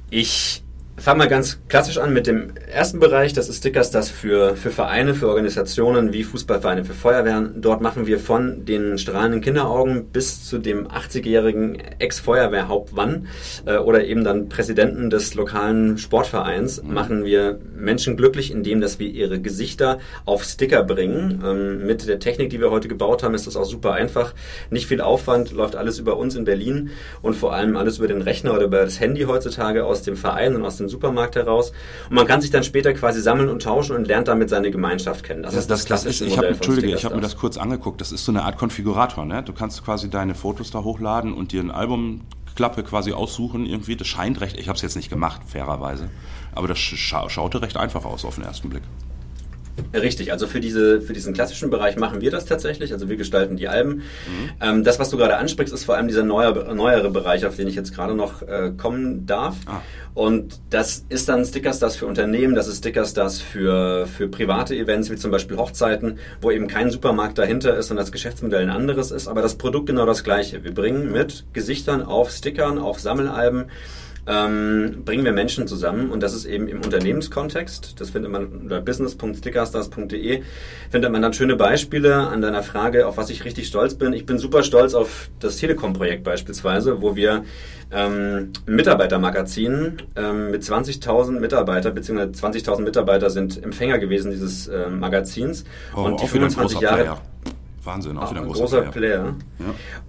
[0.09, 0.63] Ich
[0.99, 3.31] fange mal ganz klassisch an mit dem ersten Bereich.
[3.31, 7.61] Das ist Stickers, das für, für Vereine, für Organisationen wie Fußballvereine, für Feuerwehren.
[7.61, 13.27] Dort machen wir von den strahlenden Kinderaugen bis zu dem 80-jährigen Ex-Feuerwehrhauptmann
[13.67, 16.93] äh, oder eben dann Präsidenten des lokalen Sportvereins, mhm.
[16.93, 21.43] machen wir Menschen glücklich, indem dass wir ihre Gesichter auf Sticker bringen.
[21.45, 24.33] Ähm, mit der Technik, die wir heute gebaut haben, ist das auch super einfach.
[24.71, 26.89] Nicht viel Aufwand, läuft alles über uns in Berlin
[27.21, 30.55] und vor allem alles über den Rechner oder über das Handy heutzutage aus dem Verein
[30.55, 31.71] und aus dem dem Supermarkt heraus.
[32.09, 35.23] Und man kann sich dann später quasi sammeln und tauschen und lernt damit seine Gemeinschaft
[35.23, 35.43] kennen.
[35.43, 37.37] Das, das ist das, das klassische ist, ich Modell hab, Entschuldige, ich habe mir das
[37.37, 38.01] kurz angeguckt.
[38.01, 39.25] Das ist so eine Art Konfigurator.
[39.25, 39.43] Ne?
[39.43, 42.21] Du kannst quasi deine Fotos da hochladen und dir ein Album
[42.57, 43.95] Klappe quasi aussuchen irgendwie.
[43.95, 46.09] Das scheint recht, ich habe es jetzt nicht gemacht, fairerweise,
[46.53, 48.83] aber das scha schaute recht einfach aus auf den ersten Blick.
[49.93, 53.57] Richtig, also für, diese, für diesen klassischen Bereich machen wir das tatsächlich, also wir gestalten
[53.57, 53.95] die Alben.
[53.95, 54.01] Mhm.
[54.61, 57.67] Ähm, das, was du gerade ansprichst, ist vor allem dieser neuer, neuere Bereich, auf den
[57.67, 59.55] ich jetzt gerade noch äh, kommen darf.
[59.65, 59.81] Ah.
[60.13, 64.75] Und das ist dann Stickers das für Unternehmen, das ist Stickers das für, für private
[64.75, 68.71] Events, wie zum Beispiel Hochzeiten, wo eben kein Supermarkt dahinter ist und das Geschäftsmodell ein
[68.71, 70.63] anderes ist, aber das Produkt genau das gleiche.
[70.63, 73.65] Wir bringen mit Gesichtern auf Stickern, auf Sammelalben,
[74.27, 77.99] ähm, bringen wir Menschen zusammen und das ist eben im Unternehmenskontext.
[77.99, 80.43] Das findet man unter business.stickerstars.de
[80.89, 84.13] findet man dann schöne Beispiele an deiner Frage, auf was ich richtig stolz bin.
[84.13, 87.45] Ich bin super stolz auf das Telekom-Projekt beispielsweise, wo wir
[87.91, 94.89] ähm, ein Mitarbeitermagazin ähm, mit 20.000 Mitarbeiter, beziehungsweise 20.000 Mitarbeiter sind Empfänger gewesen dieses äh,
[94.89, 95.63] Magazins
[95.95, 97.17] oh, und die 25 Jahre.
[97.87, 99.21] Wahnsinn, auch wieder ein großer, großer Player.
[99.21, 99.35] Player.
[99.59, 99.65] Ja.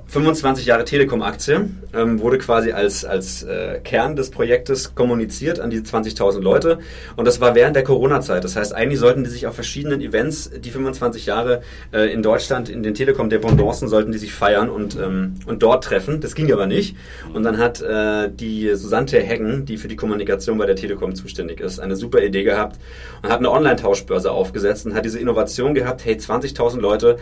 [0.09, 5.81] 25 Jahre Telekom-Aktie ähm, wurde quasi als, als äh, Kern des Projektes kommuniziert an die
[5.81, 6.79] 20.000 Leute
[7.17, 8.43] und das war während der Corona-Zeit.
[8.43, 11.61] Das heißt, eigentlich sollten die sich auf verschiedenen Events, die 25 Jahre
[11.93, 16.23] äh, in Deutschland in den Telekom-Dependancen, sollten die sich feiern und, ähm, und dort treffen.
[16.23, 16.97] Das ging aber nicht
[17.35, 21.61] und dann hat äh, die Susanne Heggen, die für die Kommunikation bei der Telekom zuständig
[21.61, 22.81] ist, eine super Idee gehabt
[23.23, 27.19] und hat eine Online-Tauschbörse aufgesetzt und hat diese Innovation gehabt, hey, 20.000 Leute,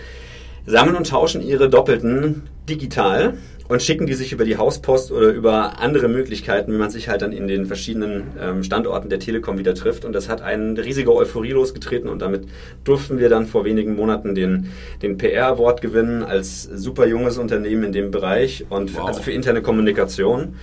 [0.66, 3.34] sammeln und tauschen ihre Doppelten digital
[3.68, 7.22] und schicken die sich über die Hauspost oder über andere Möglichkeiten, wie man sich halt
[7.22, 10.04] dann in den verschiedenen ähm, Standorten der Telekom wieder trifft.
[10.04, 12.46] Und das hat eine riesige Euphorie losgetreten und damit
[12.84, 14.70] durften wir dann vor wenigen Monaten den,
[15.02, 19.08] den PR-Award gewinnen als super junges Unternehmen in dem Bereich und wow.
[19.08, 20.54] also für interne Kommunikation.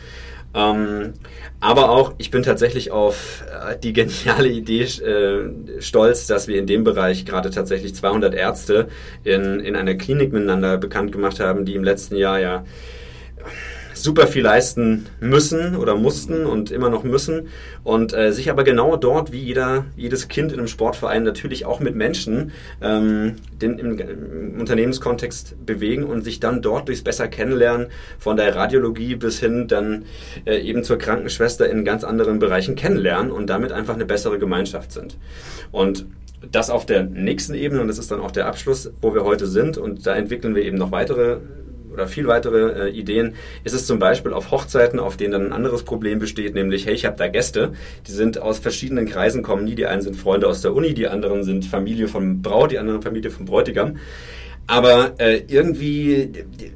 [0.55, 1.13] Ähm,
[1.59, 6.67] aber auch, ich bin tatsächlich auf äh, die geniale Idee äh, stolz, dass wir in
[6.67, 8.87] dem Bereich gerade tatsächlich 200 Ärzte
[9.23, 12.65] in, in einer Klinik miteinander bekannt gemacht haben, die im letzten Jahr ja
[13.93, 17.47] super viel leisten müssen oder mussten und immer noch müssen
[17.83, 21.79] und äh, sich aber genau dort, wie jeder, jedes Kind in einem Sportverein, natürlich auch
[21.79, 27.87] mit Menschen ähm, den, im, im Unternehmenskontext bewegen und sich dann dort durchs besser kennenlernen,
[28.19, 30.05] von der Radiologie bis hin dann
[30.45, 34.91] äh, eben zur Krankenschwester in ganz anderen Bereichen kennenlernen und damit einfach eine bessere Gemeinschaft
[34.91, 35.17] sind.
[35.71, 36.05] Und
[36.51, 39.47] das auf der nächsten Ebene, und das ist dann auch der Abschluss, wo wir heute
[39.47, 41.37] sind, und da entwickeln wir eben noch weitere
[41.93, 45.53] oder viel weitere äh, Ideen ist es zum Beispiel auf Hochzeiten, auf denen dann ein
[45.53, 47.73] anderes Problem besteht, nämlich, hey, ich habe da Gäste,
[48.07, 51.07] die sind aus verschiedenen Kreisen, kommen nie, die einen sind Freunde aus der Uni, die
[51.07, 53.97] anderen sind Familie von Braut, die anderen Familie vom Bräutigam.
[54.65, 56.29] Aber äh, irgendwie,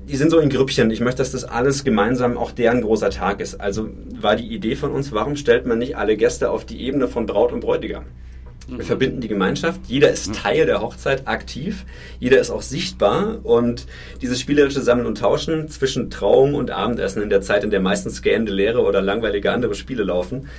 [0.09, 0.91] die sind so in Grüppchen.
[0.91, 3.61] Ich möchte, dass das alles gemeinsam auch deren großer Tag ist.
[3.61, 3.87] Also
[4.19, 7.25] war die Idee von uns, warum stellt man nicht alle Gäste auf die Ebene von
[7.25, 8.03] Braut und Bräutigam?
[8.67, 9.79] Wir verbinden die Gemeinschaft.
[9.87, 11.85] Jeder ist Teil der Hochzeit aktiv.
[12.19, 13.37] Jeder ist auch sichtbar.
[13.43, 13.87] Und
[14.21, 18.17] dieses spielerische Sammeln und Tauschen zwischen Trauung und Abendessen in der Zeit, in der meistens
[18.17, 20.49] scannende leere oder langweilige andere Spiele laufen,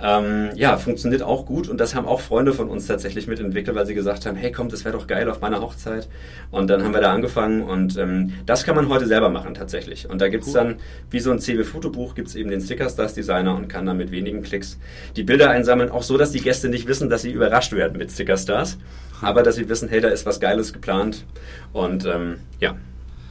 [0.00, 3.86] ähm, ja, funktioniert auch gut und das haben auch Freunde von uns tatsächlich mitentwickelt, weil
[3.86, 6.08] sie gesagt haben, hey komm, das wäre doch geil auf meiner Hochzeit.
[6.50, 10.08] Und dann haben wir da angefangen und ähm, das kann man heute selber machen tatsächlich.
[10.08, 10.54] Und da gibt's cool.
[10.54, 10.74] dann,
[11.10, 14.78] wie so ein CW-Fotobuch, gibt's eben den Stickerstars-Designer und kann dann mit wenigen Klicks
[15.16, 18.10] die Bilder einsammeln, auch so, dass die Gäste nicht wissen, dass sie überrascht werden mit
[18.10, 18.78] Stickerstars,
[19.20, 21.24] aber dass sie wissen, hey, da ist was Geiles geplant
[21.72, 22.76] und ähm, ja,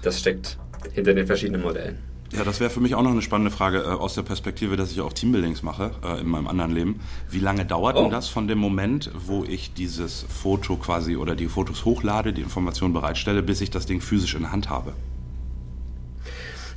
[0.02, 0.58] das steckt
[0.94, 1.98] hinter den verschiedenen Modellen.
[2.36, 4.92] Ja, das wäre für mich auch noch eine spannende Frage äh, aus der Perspektive, dass
[4.92, 7.00] ich auch Teambuildings mache äh, in meinem anderen Leben.
[7.30, 8.02] Wie lange dauert oh.
[8.02, 12.42] denn das von dem Moment, wo ich dieses Foto quasi oder die Fotos hochlade, die
[12.42, 14.94] Informationen bereitstelle, bis ich das Ding physisch in der Hand habe?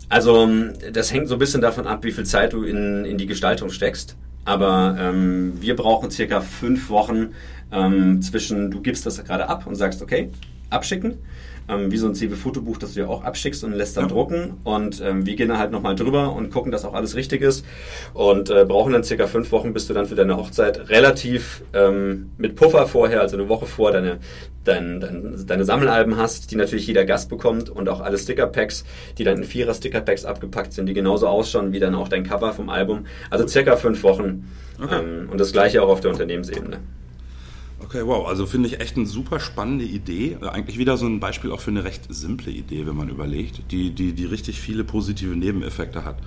[0.09, 3.19] Also ähm, das hängt so ein bisschen davon ab, wie viel Zeit du in, in
[3.19, 4.17] die Gestaltung steckst.
[4.49, 7.35] Aber ähm, wir brauchen circa fünf Wochen
[7.71, 10.31] ähm, zwischen, du gibst das gerade ab und sagst, okay,
[10.71, 11.19] abschicken
[11.69, 14.11] ähm, wie so ein CW-Fotobuch, das du ja auch abschickst und lässt dann ja.
[14.11, 14.59] drucken.
[14.65, 17.65] Und ähm, wir gehen dann halt nochmal drüber und gucken, dass auch alles richtig ist.
[18.15, 22.31] Und äh, brauchen dann circa fünf Wochen, bis du dann für deine Hochzeit relativ ähm,
[22.39, 24.19] mit Puffer vorher, also eine Woche vor, deine,
[24.65, 28.85] dein, dein, deine Sammelalben hast, die natürlich jeder Gast bekommt und auch alle Sticker-Packs,
[29.19, 32.53] die dann in vierer Sticker-Packs abgepackt sind, die genauso ausschauen wie dann auch dein Cover
[32.53, 33.07] vom Album.
[33.31, 34.51] Also circa fünf Wochen.
[34.83, 35.01] Okay.
[35.01, 36.79] Ähm, und das gleiche auch auf der Unternehmensebene.
[37.81, 38.27] Okay, wow.
[38.27, 40.37] Also finde ich echt eine super spannende Idee.
[40.41, 43.71] Äh, eigentlich wieder so ein Beispiel auch für eine recht simple Idee, wenn man überlegt,
[43.71, 46.19] die, die, die richtig viele positive Nebeneffekte hat.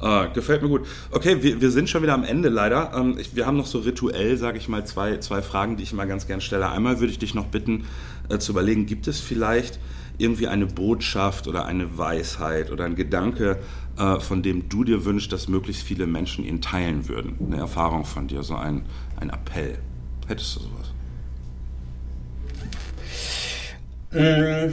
[0.00, 0.86] Äh, gefällt mir gut.
[1.10, 2.92] Okay, wir, wir sind schon wieder am Ende leider.
[2.94, 5.92] Ähm, ich, wir haben noch so rituell, sage ich mal, zwei, zwei Fragen, die ich
[5.92, 6.68] immer ganz gern stelle.
[6.70, 7.86] Einmal würde ich dich noch bitten
[8.28, 9.80] äh, zu überlegen, gibt es vielleicht
[10.18, 13.58] irgendwie eine Botschaft oder eine Weisheit oder ein Gedanke,
[13.98, 17.38] äh, von dem du dir wünschst, dass möglichst viele Menschen ihn teilen würden?
[17.40, 18.82] Eine Erfahrung von dir, so ein,
[19.16, 19.78] ein Appell.
[20.26, 20.92] Hättest du sowas?
[24.12, 24.72] Mm,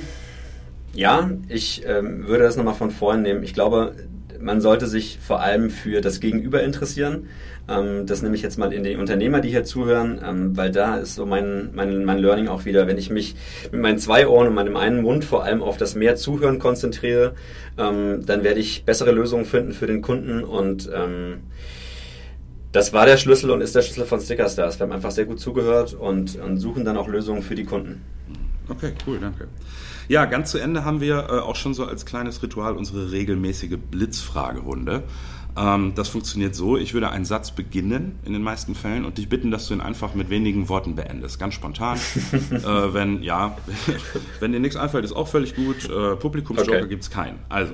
[0.93, 3.43] ja, ich ähm, würde das nochmal von vorn nehmen.
[3.43, 3.95] Ich glaube,
[4.39, 7.27] man sollte sich vor allem für das Gegenüber interessieren.
[7.69, 10.97] Ähm, das nehme ich jetzt mal in die Unternehmer, die hier zuhören, ähm, weil da
[10.97, 13.35] ist so mein, mein, mein Learning auch wieder, wenn ich mich
[13.71, 17.33] mit meinen zwei Ohren und meinem einen Mund vor allem auf das mehr Zuhören konzentriere,
[17.77, 20.89] ähm, dann werde ich bessere Lösungen finden für den Kunden und
[22.71, 24.79] das war der Schlüssel und ist der Schlüssel von Stickerstars.
[24.79, 28.01] Wir haben einfach sehr gut zugehört und, und suchen dann auch Lösungen für die Kunden.
[28.69, 29.47] Okay, cool, danke.
[30.07, 33.77] Ja, ganz zu Ende haben wir äh, auch schon so als kleines Ritual unsere regelmäßige
[33.77, 35.03] Blitzfragerunde.
[35.57, 39.27] Ähm, das funktioniert so, ich würde einen Satz beginnen in den meisten Fällen und dich
[39.27, 41.39] bitten, dass du ihn einfach mit wenigen Worten beendest.
[41.39, 41.97] Ganz spontan.
[42.51, 43.57] äh, wenn, ja,
[44.39, 45.89] wenn dir nichts einfällt, ist auch völlig gut.
[45.89, 46.87] Äh, Publikumsjoker okay.
[46.87, 47.39] gibt es keinen.
[47.49, 47.73] Also.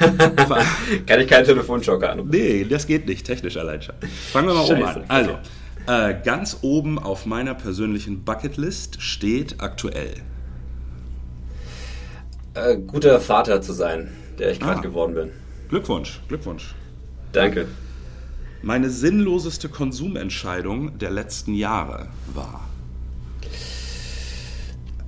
[1.06, 2.26] Kann ich keinen Telefonjoker an?
[2.28, 3.94] Nee, das geht nicht, technisch allein schon.
[4.32, 4.74] Fangen wir mal Scheiße.
[4.74, 5.04] oben an.
[5.08, 5.38] Also,
[5.86, 10.14] äh, ganz oben auf meiner persönlichen Bucketlist steht aktuell.
[12.54, 14.08] Äh, guter Vater zu sein,
[14.38, 14.82] der ich gerade ah.
[14.82, 15.30] geworden bin.
[15.68, 16.74] Glückwunsch, Glückwunsch.
[17.32, 17.66] Danke.
[18.62, 22.68] Meine sinnloseste Konsumentscheidung der letzten Jahre war.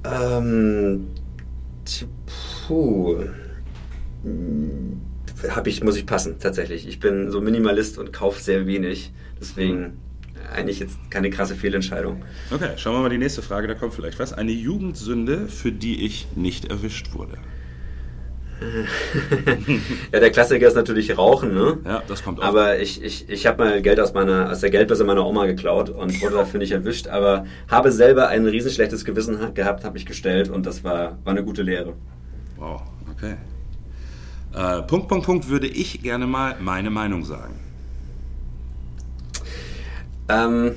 [0.05, 1.09] Ähm,
[2.67, 3.25] puh.
[4.23, 5.01] Hm,
[5.49, 6.87] hab ich, muss ich passen, tatsächlich.
[6.87, 9.13] Ich bin so Minimalist und kaufe sehr wenig.
[9.41, 9.99] Deswegen
[10.53, 12.23] eigentlich jetzt keine krasse Fehlentscheidung.
[12.51, 14.33] Okay, schauen wir mal die nächste Frage, da kommt vielleicht was.
[14.33, 17.39] Eine Jugendsünde, für die ich nicht erwischt wurde.
[20.13, 21.79] Ja, der Klassiker ist natürlich Rauchen, ne?
[21.85, 22.45] Ja, das kommt auch.
[22.45, 25.89] Aber ich, ich, ich habe mal Geld aus meiner, aus der Geldbörse meiner Oma geklaut
[25.89, 30.51] und wurde dafür nicht erwischt, aber habe selber ein riesenschlechtes Gewissen gehabt, habe ich gestellt
[30.51, 31.95] und das war, war eine gute Lehre.
[32.57, 33.37] Wow, okay.
[34.53, 37.55] Äh, Punkt, Punkt, Punkt würde ich gerne mal meine Meinung sagen.
[40.29, 40.73] Ähm,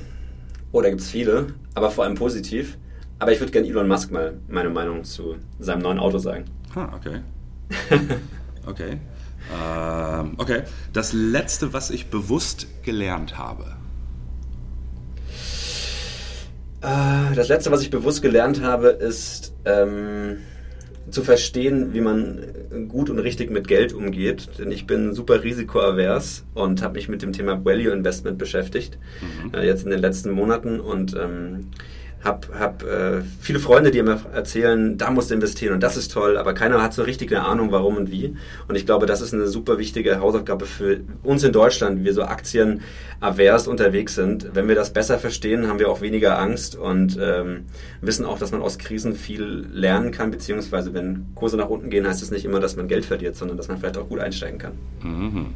[0.72, 2.78] oh, da gibt es viele, aber vor allem positiv.
[3.18, 6.44] Aber ich würde gerne Elon Musk mal meine Meinung zu seinem neuen Auto sagen.
[6.74, 7.20] Ah, okay.
[8.66, 8.98] okay.
[9.52, 10.62] Ähm, okay.
[10.92, 13.76] Das letzte, was ich bewusst gelernt habe.
[16.80, 20.38] Äh, das letzte, was ich bewusst gelernt habe, ist ähm,
[21.10, 22.44] zu verstehen, wie man
[22.88, 24.58] gut und richtig mit Geld umgeht.
[24.58, 29.54] Denn ich bin super risikoavers und habe mich mit dem Thema Value Investment beschäftigt, mhm.
[29.54, 31.70] äh, jetzt in den letzten Monaten und ähm,
[32.24, 36.10] habe hab, äh, viele Freunde, die mir erzählen, da musst du investieren und das ist
[36.10, 38.34] toll, aber keiner hat so richtig eine Ahnung, warum und wie.
[38.66, 42.14] Und ich glaube, das ist eine super wichtige Hausaufgabe für uns in Deutschland, wie wir
[42.14, 44.50] so aktienavers unterwegs sind.
[44.54, 47.66] Wenn wir das besser verstehen, haben wir auch weniger Angst und ähm,
[48.00, 52.08] wissen auch, dass man aus Krisen viel lernen kann, beziehungsweise wenn Kurse nach unten gehen,
[52.08, 54.58] heißt es nicht immer, dass man Geld verliert, sondern dass man vielleicht auch gut einsteigen
[54.58, 54.72] kann.
[55.02, 55.46] Mhm.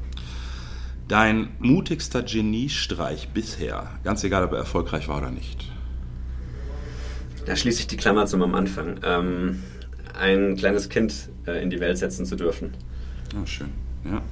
[1.08, 5.77] Dein mutigster Geniestreich bisher, ganz egal, ob er erfolgreich war oder nicht.
[7.48, 9.00] Da schließe ich die Klammer zum am Anfang.
[9.02, 9.62] Ähm,
[10.18, 12.74] ein kleines Kind äh, in die Welt setzen zu dürfen.
[13.34, 13.68] Oh, schön.
[14.04, 14.22] Ja.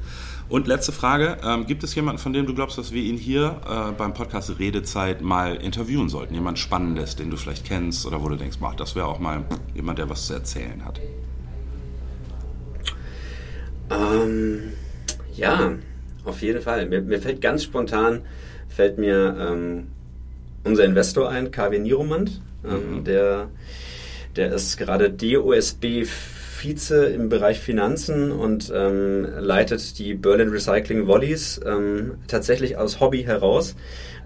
[0.48, 3.60] Und letzte Frage: ähm, Gibt es jemanden, von dem du glaubst, dass wir ihn hier
[3.68, 6.34] äh, beim Podcast Redezeit mal interviewen sollten?
[6.34, 9.44] Jemand Spannendes, den du vielleicht kennst oder wo du denkst, das wäre auch mal
[9.74, 11.00] jemand, der was zu erzählen hat?
[13.90, 14.72] Ähm,
[15.34, 15.72] ja,
[16.24, 16.86] auf jeden Fall.
[16.86, 18.22] Mir, mir, fällt ganz spontan
[18.68, 19.86] fällt mir ähm,
[20.64, 22.42] unser Investor ein, KW Niromand.
[22.68, 23.04] Ähm, mhm.
[23.04, 23.48] der,
[24.36, 26.06] der ist gerade DOSB
[26.58, 33.22] Vize im Bereich Finanzen und ähm, leitet die Berlin Recycling Volleys ähm, tatsächlich aus Hobby
[33.22, 33.76] heraus.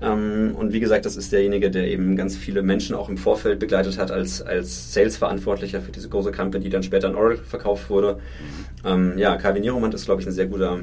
[0.01, 3.59] Ähm, und wie gesagt, das ist derjenige, der eben ganz viele Menschen auch im Vorfeld
[3.59, 7.91] begleitet hat als, als Sales-Verantwortlicher für diese große Company, die dann später an Oracle verkauft
[7.91, 8.18] wurde.
[8.84, 10.80] Ähm, ja, Calvin Nieromand ist, glaube ich, ein sehr guter,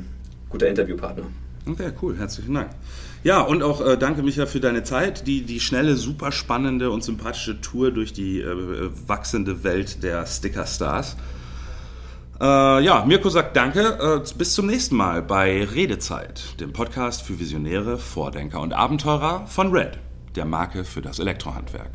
[0.50, 1.26] guter Interviewpartner.
[1.66, 2.16] Okay, cool.
[2.18, 2.70] Herzlichen Dank.
[3.28, 7.04] Ja, und auch äh, danke, Micha, für deine Zeit, die, die schnelle, super spannende und
[7.04, 11.18] sympathische Tour durch die äh, wachsende Welt der Sticker-Stars.
[12.40, 12.46] Äh,
[12.86, 14.24] ja, Mirko sagt Danke.
[14.24, 19.72] Äh, bis zum nächsten Mal bei Redezeit, dem Podcast für Visionäre, Vordenker und Abenteurer von
[19.72, 20.00] Red,
[20.38, 21.92] der Marke für das Elektrohandwerk.